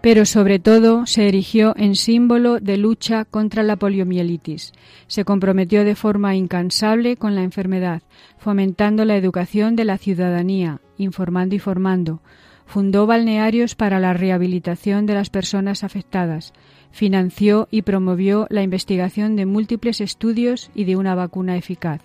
Pero 0.00 0.24
sobre 0.24 0.58
todo 0.58 1.06
se 1.06 1.28
erigió 1.28 1.74
en 1.76 1.94
símbolo 1.94 2.58
de 2.58 2.78
lucha 2.78 3.24
contra 3.24 3.62
la 3.62 3.76
poliomielitis. 3.76 4.72
Se 5.06 5.24
comprometió 5.24 5.84
de 5.84 5.94
forma 5.94 6.34
incansable 6.34 7.16
con 7.16 7.34
la 7.34 7.42
enfermedad, 7.42 8.02
fomentando 8.38 9.04
la 9.04 9.16
educación 9.16 9.76
de 9.76 9.84
la 9.84 9.98
ciudadanía, 9.98 10.80
informando 10.96 11.54
y 11.54 11.58
formando. 11.58 12.22
Fundó 12.64 13.06
balnearios 13.06 13.74
para 13.74 13.98
la 13.98 14.14
rehabilitación 14.14 15.04
de 15.04 15.14
las 15.14 15.28
personas 15.28 15.84
afectadas. 15.84 16.52
Financió 16.92 17.68
y 17.70 17.82
promovió 17.82 18.46
la 18.48 18.62
investigación 18.62 19.36
de 19.36 19.44
múltiples 19.44 20.00
estudios 20.00 20.70
y 20.74 20.84
de 20.84 20.96
una 20.96 21.14
vacuna 21.14 21.56
eficaz. 21.56 22.00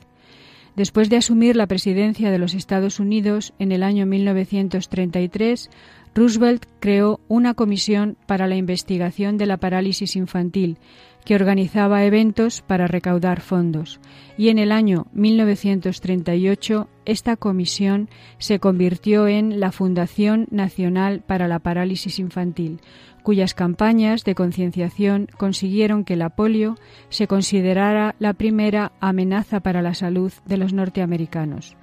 Después 0.75 1.09
de 1.09 1.17
asumir 1.17 1.55
la 1.55 1.67
presidencia 1.67 2.31
de 2.31 2.37
los 2.37 2.53
Estados 2.53 2.99
Unidos 2.99 3.53
en 3.59 3.71
el 3.71 3.81
año 3.81 4.05
1933, 4.05 5.69
Roosevelt 6.15 6.65
creó 6.79 7.19
una 7.27 7.55
comisión 7.55 8.15
para 8.25 8.47
la 8.47 8.55
investigación 8.55 9.37
de 9.37 9.45
la 9.45 9.57
parálisis 9.57 10.15
infantil, 10.15 10.77
que 11.25 11.35
organizaba 11.35 12.05
eventos 12.05 12.61
para 12.61 12.87
recaudar 12.87 13.41
fondos. 13.41 13.99
Y 14.37 14.47
en 14.47 14.57
el 14.57 14.71
año 14.71 15.07
1938 15.11 16.87
esta 17.03 17.35
comisión 17.35 18.09
se 18.37 18.59
convirtió 18.59 19.27
en 19.27 19.59
la 19.59 19.73
Fundación 19.73 20.47
Nacional 20.51 21.19
para 21.19 21.49
la 21.49 21.59
Parálisis 21.59 22.17
Infantil, 22.19 22.79
cuyas 23.21 23.53
campañas 23.53 24.23
de 24.23 24.35
concienciación 24.35 25.27
consiguieron 25.35 26.05
que 26.05 26.15
la 26.15 26.29
polio 26.29 26.77
se 27.09 27.27
considerara 27.27 28.15
la 28.19 28.33
primera 28.33 28.93
amenaza 29.01 29.59
para 29.59 29.81
la 29.81 29.93
salud 29.93 30.31
de 30.45 30.55
los 30.55 30.71
norteamericanos 30.71 31.75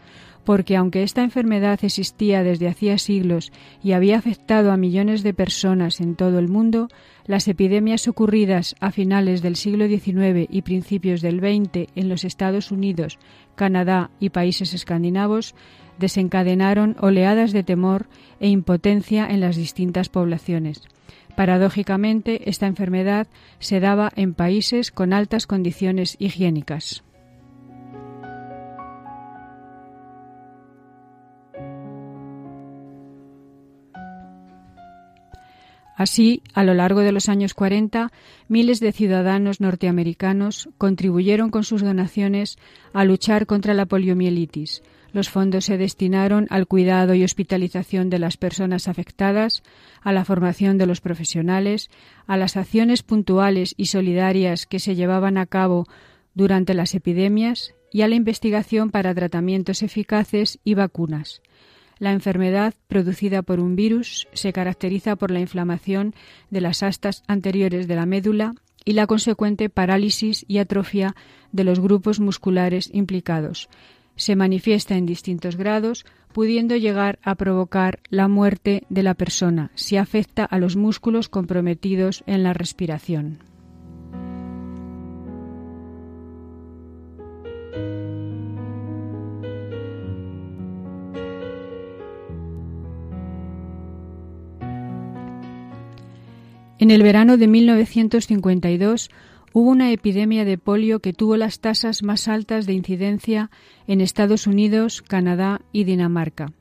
porque 0.45 0.77
aunque 0.77 1.03
esta 1.03 1.23
enfermedad 1.23 1.79
existía 1.83 2.43
desde 2.43 2.69
hacía 2.69 2.99
siglos 2.99 3.53
y 3.83 3.93
había 3.93 4.19
afectado 4.19 4.73
a 4.73 4.77
millones 4.77 5.23
de 5.23 5.35
personas 5.35 6.01
en 6.01 6.17
todo 6.17 6.39
el 6.39 6.49
mundo, 6.49 6.89
las 7.27 7.47
epidemias 7.49 8.09
ocurridas 8.09 8.75
a 8.81 8.91
finales 8.91 9.43
del 9.43 9.57
siglo 9.57 9.87
XIX 9.87 10.49
y 10.51 10.63
principios 10.63 11.21
del 11.21 11.39
XX 11.39 11.89
en 11.95 12.09
los 12.09 12.25
Estados 12.25 12.73
Unidos, 12.73 13.19
Canadá 13.55 14.11
y 14.19 14.31
países 14.31 14.75
escandinavos 14.75 15.55
desencadenaron 15.99 16.97
oleadas 17.01 17.53
de 17.53 17.63
temor 17.63 18.07
e 18.41 18.49
impotencia 18.49 19.27
en 19.29 19.41
las 19.41 19.57
distintas 19.57 20.09
poblaciones. 20.09 20.83
Paradójicamente, 21.37 22.51
esta 22.51 22.67
enfermedad 22.67 23.27
se 23.59 23.81
daba 23.81 24.11
en 24.17 24.35
países 24.35 24.91
con 24.91 25.13
altas 25.13 25.47
condiciones 25.47 26.17
higiénicas. 26.19 27.05
Así, 36.03 36.43
a 36.53 36.65
lo 36.65 36.75
largo 36.75 37.03
de 37.03 37.13
los 37.13 37.29
años 37.29 37.55
40, 37.55 38.11
miles 38.49 38.81
de 38.81 38.91
ciudadanos 38.91 39.61
norteamericanos 39.61 40.69
contribuyeron 40.77 41.51
con 41.51 41.63
sus 41.63 41.81
donaciones 41.81 42.59
a 42.93 43.05
luchar 43.05 43.47
contra 43.47 43.73
la 43.73 43.87
poliomielitis. 43.87 44.83
Los 45.13 45.31
fondos 45.31 45.67
se 45.67 45.79
destinaron 45.79 46.49
al 46.51 46.67
cuidado 46.67 47.15
y 47.15 47.23
hospitalización 47.23 48.11
de 48.11 48.19
las 48.19 48.37
personas 48.37 48.89
afectadas, 48.89 49.63
a 50.01 50.11
la 50.11 50.25
formación 50.25 50.77
de 50.77 50.87
los 50.87 51.01
profesionales, 51.01 51.89
a 52.27 52.37
las 52.37 52.57
acciones 52.57 53.05
puntuales 53.05 53.73
y 53.77 53.87
solidarias 53.87 54.67
que 54.67 54.81
se 54.81 54.97
llevaban 54.97 55.39
a 55.39 55.47
cabo 55.47 55.87
durante 56.35 56.75
las 56.75 56.97
epidemias 56.97 57.77
y 57.93 58.03
a 58.03 58.09
la 58.09 58.17
investigación 58.17 58.91
para 58.91 59.15
tratamientos 59.15 59.85
eficaces 59.85 60.59
y 60.65 60.75
vacunas. 60.75 61.43
La 62.03 62.11
enfermedad 62.11 62.75
producida 62.89 63.43
por 63.43 63.61
un 63.61 63.77
virus 63.77 64.27
se 64.33 64.53
caracteriza 64.53 65.15
por 65.15 65.31
la 65.31 65.39
inflamación 65.39 66.17
de 66.51 66.61
las 66.61 66.83
astas 66.83 67.23
anteriores 67.29 67.87
de 67.87 67.95
la 67.95 68.07
médula 68.07 68.57
y 68.85 68.95
la 68.95 69.07
consecuente 69.07 69.69
parálisis 69.69 70.45
y 70.49 70.59
atrofia 70.59 71.15
de 71.53 71.63
los 71.63 71.79
grupos 71.79 72.19
musculares 72.19 72.91
implicados. 72.93 73.69
Se 74.17 74.35
manifiesta 74.35 74.97
en 74.97 75.07
distintos 75.07 75.55
grados, 75.55 76.05
pudiendo 76.33 76.75
llegar 76.75 77.21
a 77.23 77.37
provocar 77.37 78.01
la 78.11 78.27
muerte 78.27 78.83
de 78.89 79.05
la 79.05 79.15
persona 79.15 79.71
si 79.77 79.97
afecta 79.97 80.45
a 80.45 80.59
los 80.59 80.75
músculos 80.75 81.29
comprometidos 81.29 82.25
en 82.27 82.43
la 82.43 82.53
respiración. 82.53 83.52
En 96.83 96.91
el 96.91 97.05
verano 97.05 97.37
de 97.37 97.47
1952 97.47 99.09
hubo 99.53 99.71
una 99.71 99.93
epidemia 99.93 100.45
de 100.45 100.59
polio 100.59 100.99
que 100.99 101.13
tuvo 101.13 101.37
las 101.37 101.61
tasas 101.61 102.03
más 102.03 102.27
altas 102.27 102.67
de 102.67 102.73
incidencia 102.73 103.53
en 103.87 104.01
Estados 104.01 104.49
Unidos, 104.49 105.01
Canadá 105.01 105.61
y 105.71 105.85
Dinamarca. 105.85 106.53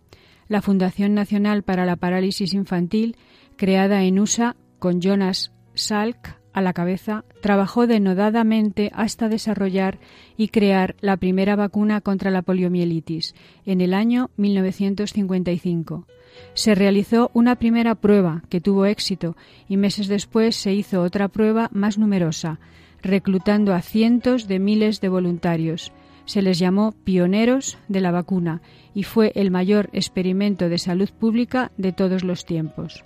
La 0.47 0.61
Fundación 0.61 1.15
Nacional 1.15 1.63
para 1.63 1.87
la 1.87 1.95
Parálisis 1.95 2.53
Infantil, 2.53 3.17
creada 3.55 4.03
en 4.03 4.19
USA 4.19 4.55
con 4.77 5.01
Jonas 5.01 5.53
Salk 5.73 6.39
a 6.53 6.61
la 6.61 6.73
cabeza, 6.73 7.23
trabajó 7.41 7.87
denodadamente 7.87 8.91
hasta 8.93 9.29
desarrollar 9.29 9.99
y 10.37 10.49
crear 10.49 10.95
la 11.01 11.17
primera 11.17 11.55
vacuna 11.55 12.01
contra 12.01 12.31
la 12.31 12.41
poliomielitis 12.41 13.35
en 13.65 13.81
el 13.81 13.93
año 13.93 14.29
1955. 14.37 16.07
Se 16.53 16.75
realizó 16.75 17.31
una 17.33 17.55
primera 17.55 17.95
prueba 17.95 18.43
que 18.49 18.61
tuvo 18.61 18.85
éxito 18.85 19.35
y 19.67 19.77
meses 19.77 20.07
después 20.07 20.55
se 20.55 20.73
hizo 20.73 21.01
otra 21.01 21.27
prueba 21.27 21.69
más 21.73 21.97
numerosa, 21.97 22.59
reclutando 23.01 23.73
a 23.73 23.81
cientos 23.81 24.47
de 24.47 24.59
miles 24.59 25.01
de 25.01 25.09
voluntarios. 25.09 25.91
Se 26.25 26.41
les 26.41 26.59
llamó 26.59 26.91
pioneros 26.91 27.77
de 27.87 28.01
la 28.01 28.11
vacuna 28.11 28.61
y 28.93 29.03
fue 29.03 29.31
el 29.35 29.51
mayor 29.51 29.89
experimento 29.93 30.69
de 30.69 30.77
salud 30.77 31.09
pública 31.09 31.71
de 31.77 31.91
todos 31.91 32.23
los 32.23 32.45
tiempos. 32.45 33.03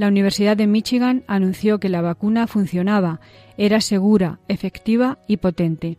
La 0.00 0.08
Universidad 0.08 0.56
de 0.56 0.66
Michigan 0.66 1.24
anunció 1.26 1.78
que 1.78 1.90
la 1.90 2.00
vacuna 2.00 2.46
funcionaba, 2.46 3.20
era 3.58 3.82
segura, 3.82 4.40
efectiva 4.48 5.18
y 5.28 5.36
potente. 5.36 5.98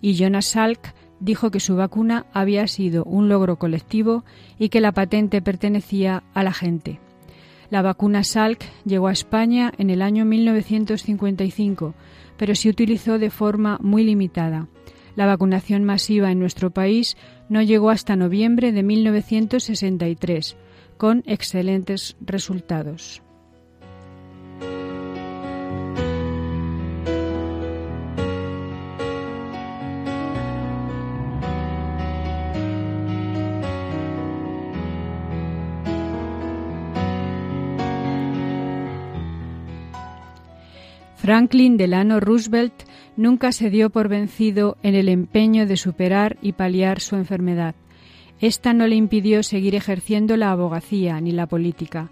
Y 0.00 0.14
Jonas 0.14 0.46
Salk 0.46 0.94
dijo 1.18 1.50
que 1.50 1.58
su 1.58 1.74
vacuna 1.74 2.26
había 2.32 2.68
sido 2.68 3.02
un 3.02 3.28
logro 3.28 3.56
colectivo 3.56 4.24
y 4.56 4.68
que 4.68 4.80
la 4.80 4.92
patente 4.92 5.42
pertenecía 5.42 6.22
a 6.32 6.44
la 6.44 6.52
gente. 6.52 7.00
La 7.70 7.82
vacuna 7.82 8.22
Salk 8.22 8.62
llegó 8.84 9.08
a 9.08 9.12
España 9.12 9.72
en 9.78 9.90
el 9.90 10.00
año 10.00 10.24
1955, 10.24 11.94
pero 12.36 12.54
se 12.54 12.68
utilizó 12.68 13.18
de 13.18 13.30
forma 13.30 13.78
muy 13.82 14.04
limitada. 14.04 14.68
La 15.16 15.26
vacunación 15.26 15.82
masiva 15.82 16.30
en 16.30 16.38
nuestro 16.38 16.70
país 16.70 17.16
no 17.48 17.62
llegó 17.62 17.90
hasta 17.90 18.14
noviembre 18.14 18.70
de 18.70 18.84
1963, 18.84 20.56
con 20.98 21.24
excelentes 21.26 22.16
resultados. 22.20 23.24
Franklin 41.30 41.76
Delano 41.76 42.18
Roosevelt 42.18 42.72
nunca 43.16 43.52
se 43.52 43.70
dio 43.70 43.90
por 43.90 44.08
vencido 44.08 44.78
en 44.82 44.96
el 44.96 45.08
empeño 45.08 45.64
de 45.64 45.76
superar 45.76 46.38
y 46.42 46.54
paliar 46.54 46.98
su 46.98 47.14
enfermedad. 47.14 47.76
Esta 48.40 48.72
no 48.72 48.88
le 48.88 48.96
impidió 48.96 49.44
seguir 49.44 49.76
ejerciendo 49.76 50.36
la 50.36 50.50
abogacía 50.50 51.20
ni 51.20 51.30
la 51.30 51.46
política. 51.46 52.10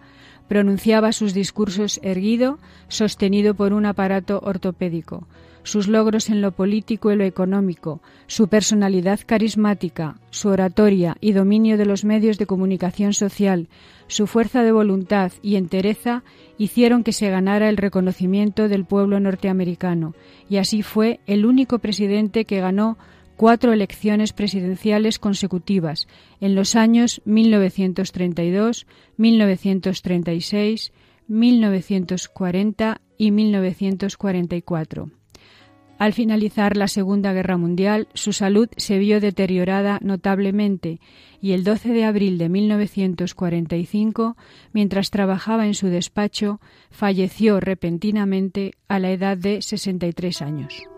Pronunciaba 0.49 1.13
sus 1.13 1.35
discursos 1.35 2.01
erguido, 2.03 2.59
sostenido 2.89 3.55
por 3.55 3.73
un 3.73 3.87
aparato 3.87 4.41
ortopédico. 4.43 5.27
Sus 5.63 5.87
logros 5.87 6.31
en 6.31 6.41
lo 6.41 6.53
político 6.53 7.13
y 7.13 7.17
lo 7.17 7.25
económico, 7.25 8.01
su 8.27 8.49
personalidad 8.49 9.21
carismática, 9.27 10.17
su 10.31 10.49
oratoria 10.49 11.19
y 11.21 11.33
dominio 11.33 11.77
de 11.77 11.85
los 11.85 12.05
medios 12.05 12.39
de 12.39 12.47
comunicación 12.47 13.13
social, 13.13 13.69
su 14.07 14.27
fuerza 14.27 14.63
de 14.63 14.73
voluntad 14.73 15.33
y 15.43 15.57
entereza 15.57 16.23
hicieron 16.57 17.05
que 17.05 17.13
se 17.13 17.29
ganara 17.29 17.69
el 17.69 17.77
reconocimiento 17.77 18.69
del 18.69 18.87
pueblo 18.87 19.21
norteamericano, 19.21 20.15
y 20.49 20.57
así 20.57 20.83
fue 20.83 21.21
el 21.27 21.45
único 21.45 21.81
presidente 21.81 22.47
que 22.47 22.61
ganó 22.61 22.97
cuatro 23.39 23.73
elecciones 23.73 24.33
presidenciales 24.33 25.21
consecutivas 25.21 26.09
en 26.41 26.57
los 26.57 26.75
años 26.75 27.23
1932, 27.25 28.87
1936, 29.17 30.93
1940 31.29 33.01
y 33.17 33.31
1944. 33.31 35.11
Al 35.99 36.13
finalizar 36.13 36.77
la 36.77 36.89
Segunda 36.89 37.33
Guerra 37.33 37.57
Mundial, 37.57 38.09
su 38.13 38.33
salud 38.33 38.69
se 38.77 38.99
vio 38.99 39.21
deteriorada 39.21 40.01
notablemente 40.03 41.01
y 41.41 41.53
el 41.53 41.63
12 41.63 41.91
de 41.91 42.05
abril 42.05 42.39
de 42.39 42.49
1945, 42.49 44.37
mientras 44.73 45.11
trabajaba 45.11 45.67
en 45.67 45.75
su 45.75 45.87
despacho, 45.87 46.61
falleció 46.91 47.61
repentinamente 47.61 48.73
a 48.89 48.99
la 48.99 49.13
edad 49.13 49.37
de 49.37 49.63
63 49.63 50.43
años. 50.43 50.89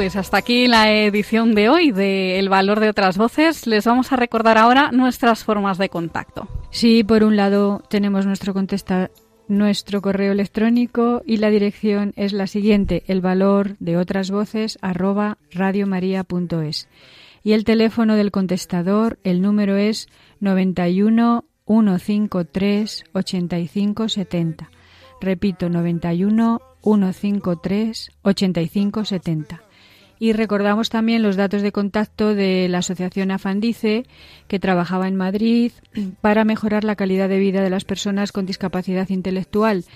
Pues 0.00 0.16
hasta 0.16 0.38
aquí 0.38 0.66
la 0.66 0.90
edición 0.90 1.54
de 1.54 1.68
hoy 1.68 1.92
de 1.92 2.38
El 2.38 2.48
valor 2.48 2.80
de 2.80 2.88
otras 2.88 3.18
voces. 3.18 3.66
Les 3.66 3.84
vamos 3.84 4.10
a 4.12 4.16
recordar 4.16 4.56
ahora 4.56 4.90
nuestras 4.92 5.44
formas 5.44 5.76
de 5.76 5.90
contacto. 5.90 6.48
Sí, 6.70 7.04
por 7.04 7.22
un 7.22 7.36
lado 7.36 7.82
tenemos 7.90 8.24
nuestro 8.24 8.54
nuestro 9.48 10.00
correo 10.00 10.32
electrónico 10.32 11.20
y 11.26 11.36
la 11.36 11.50
dirección 11.50 12.14
es 12.16 12.32
la 12.32 12.46
siguiente, 12.46 13.02
el 13.08 13.20
valor 13.20 13.76
de 13.78 13.98
otras 13.98 14.30
voces 14.30 14.78
arroba 14.80 15.36
radiomaria.es. 15.50 16.88
Y 17.42 17.52
el 17.52 17.64
teléfono 17.64 18.16
del 18.16 18.30
contestador, 18.30 19.18
el 19.22 19.42
número 19.42 19.76
es 19.76 20.08
91 20.40 21.44
153 21.66 23.04
85 23.12 24.08
70. 24.08 24.70
Repito, 25.20 25.68
91 25.68 26.62
153 26.82 28.10
85 28.22 29.04
70. 29.04 29.69
Y 30.22 30.34
recordamos 30.34 30.90
también 30.90 31.22
los 31.22 31.36
datos 31.36 31.62
de 31.62 31.72
contacto 31.72 32.34
de 32.34 32.68
la 32.68 32.78
Asociación 32.78 33.30
Afandice, 33.30 34.04
que 34.48 34.60
trabajaba 34.60 35.08
en 35.08 35.16
Madrid 35.16 35.72
para 36.20 36.44
mejorar 36.44 36.84
la 36.84 36.94
calidad 36.94 37.30
de 37.30 37.38
vida 37.38 37.62
de 37.62 37.70
las 37.70 37.86
personas 37.86 38.30
con 38.30 38.44
discapacidad 38.44 39.08
intelectual. 39.08 39.86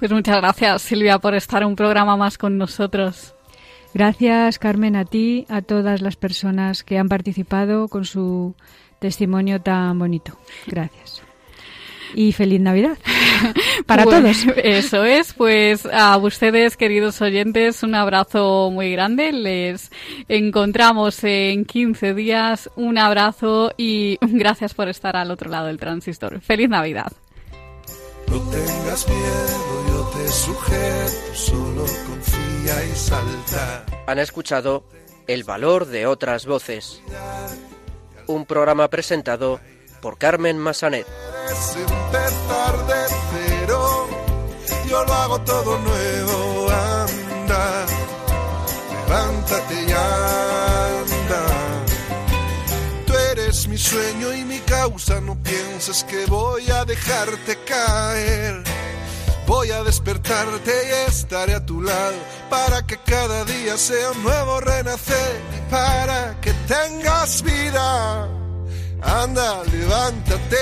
Pues 0.02 0.10
muchas 0.10 0.38
gracias 0.38 0.82
Silvia 0.82 1.20
por 1.20 1.36
estar 1.36 1.64
un 1.64 1.76
programa 1.76 2.16
más 2.16 2.36
con 2.36 2.58
nosotros. 2.58 3.36
Gracias 3.94 4.58
Carmen 4.58 4.96
a 4.96 5.04
ti, 5.04 5.46
a 5.48 5.62
todas 5.62 6.02
las 6.02 6.16
personas 6.16 6.82
que 6.82 6.98
han 6.98 7.08
participado 7.08 7.86
con 7.86 8.04
su 8.04 8.56
testimonio 8.98 9.60
tan 9.60 9.96
bonito. 10.00 10.36
Gracias 10.66 11.22
y 12.16 12.32
feliz 12.32 12.60
Navidad 12.60 12.98
para 13.86 14.02
todos. 14.02 14.44
Eso 14.56 15.04
es, 15.04 15.34
pues 15.34 15.86
a 15.86 16.16
ustedes, 16.16 16.76
queridos 16.76 17.22
oyentes, 17.22 17.84
un 17.84 17.94
abrazo 17.94 18.72
muy 18.72 18.90
grande. 18.90 19.30
Les 19.30 19.92
encontramos 20.26 21.22
en 21.22 21.64
15 21.64 22.14
días. 22.14 22.68
Un 22.74 22.98
abrazo 22.98 23.72
y 23.76 24.18
gracias 24.20 24.74
por 24.74 24.88
estar 24.88 25.16
al 25.16 25.30
otro 25.30 25.48
lado 25.48 25.68
del 25.68 25.78
transistor. 25.78 26.40
Feliz 26.40 26.68
Navidad. 26.68 27.12
No 28.32 28.40
tengas 28.50 29.06
miedo, 29.08 29.86
yo 29.88 30.10
te 30.16 30.32
sujeto, 30.32 31.34
solo 31.34 31.84
confía 31.84 32.84
y 32.84 32.96
salta. 32.96 33.84
Han 34.06 34.18
escuchado 34.18 34.84
El 35.26 35.44
valor 35.44 35.84
de 35.86 36.06
otras 36.06 36.46
voces. 36.46 37.02
Un 38.26 38.46
programa 38.46 38.88
presentado 38.88 39.60
por 40.00 40.16
Carmen 40.16 40.56
Massanet. 40.58 41.06
empezar 41.06 42.86
de 42.86 43.14
cero, 43.32 44.08
yo 44.88 45.04
lo 45.04 45.12
hago 45.12 45.38
todo 45.42 45.78
nuevo, 45.78 46.70
anda, 46.70 47.86
levántate 49.06 49.74
y 49.74 49.92
anda. 49.92 51.61
Eres 53.52 53.68
mi 53.68 53.76
sueño 53.76 54.32
y 54.32 54.46
mi 54.46 54.58
causa, 54.60 55.20
no 55.20 55.36
pienses 55.42 56.04
que 56.04 56.24
voy 56.24 56.70
a 56.70 56.86
dejarte 56.86 57.58
caer. 57.66 58.64
Voy 59.46 59.70
a 59.70 59.84
despertarte 59.84 60.72
y 60.88 61.10
estaré 61.10 61.56
a 61.56 61.66
tu 61.66 61.82
lado 61.82 62.16
para 62.48 62.86
que 62.86 62.96
cada 62.96 63.44
día 63.44 63.76
sea 63.76 64.12
nuevo 64.22 64.58
renacer 64.60 65.42
para 65.70 66.40
que 66.40 66.54
tengas 66.66 67.42
vida. 67.42 68.26
Anda, 69.02 69.62
levántate. 69.64 70.56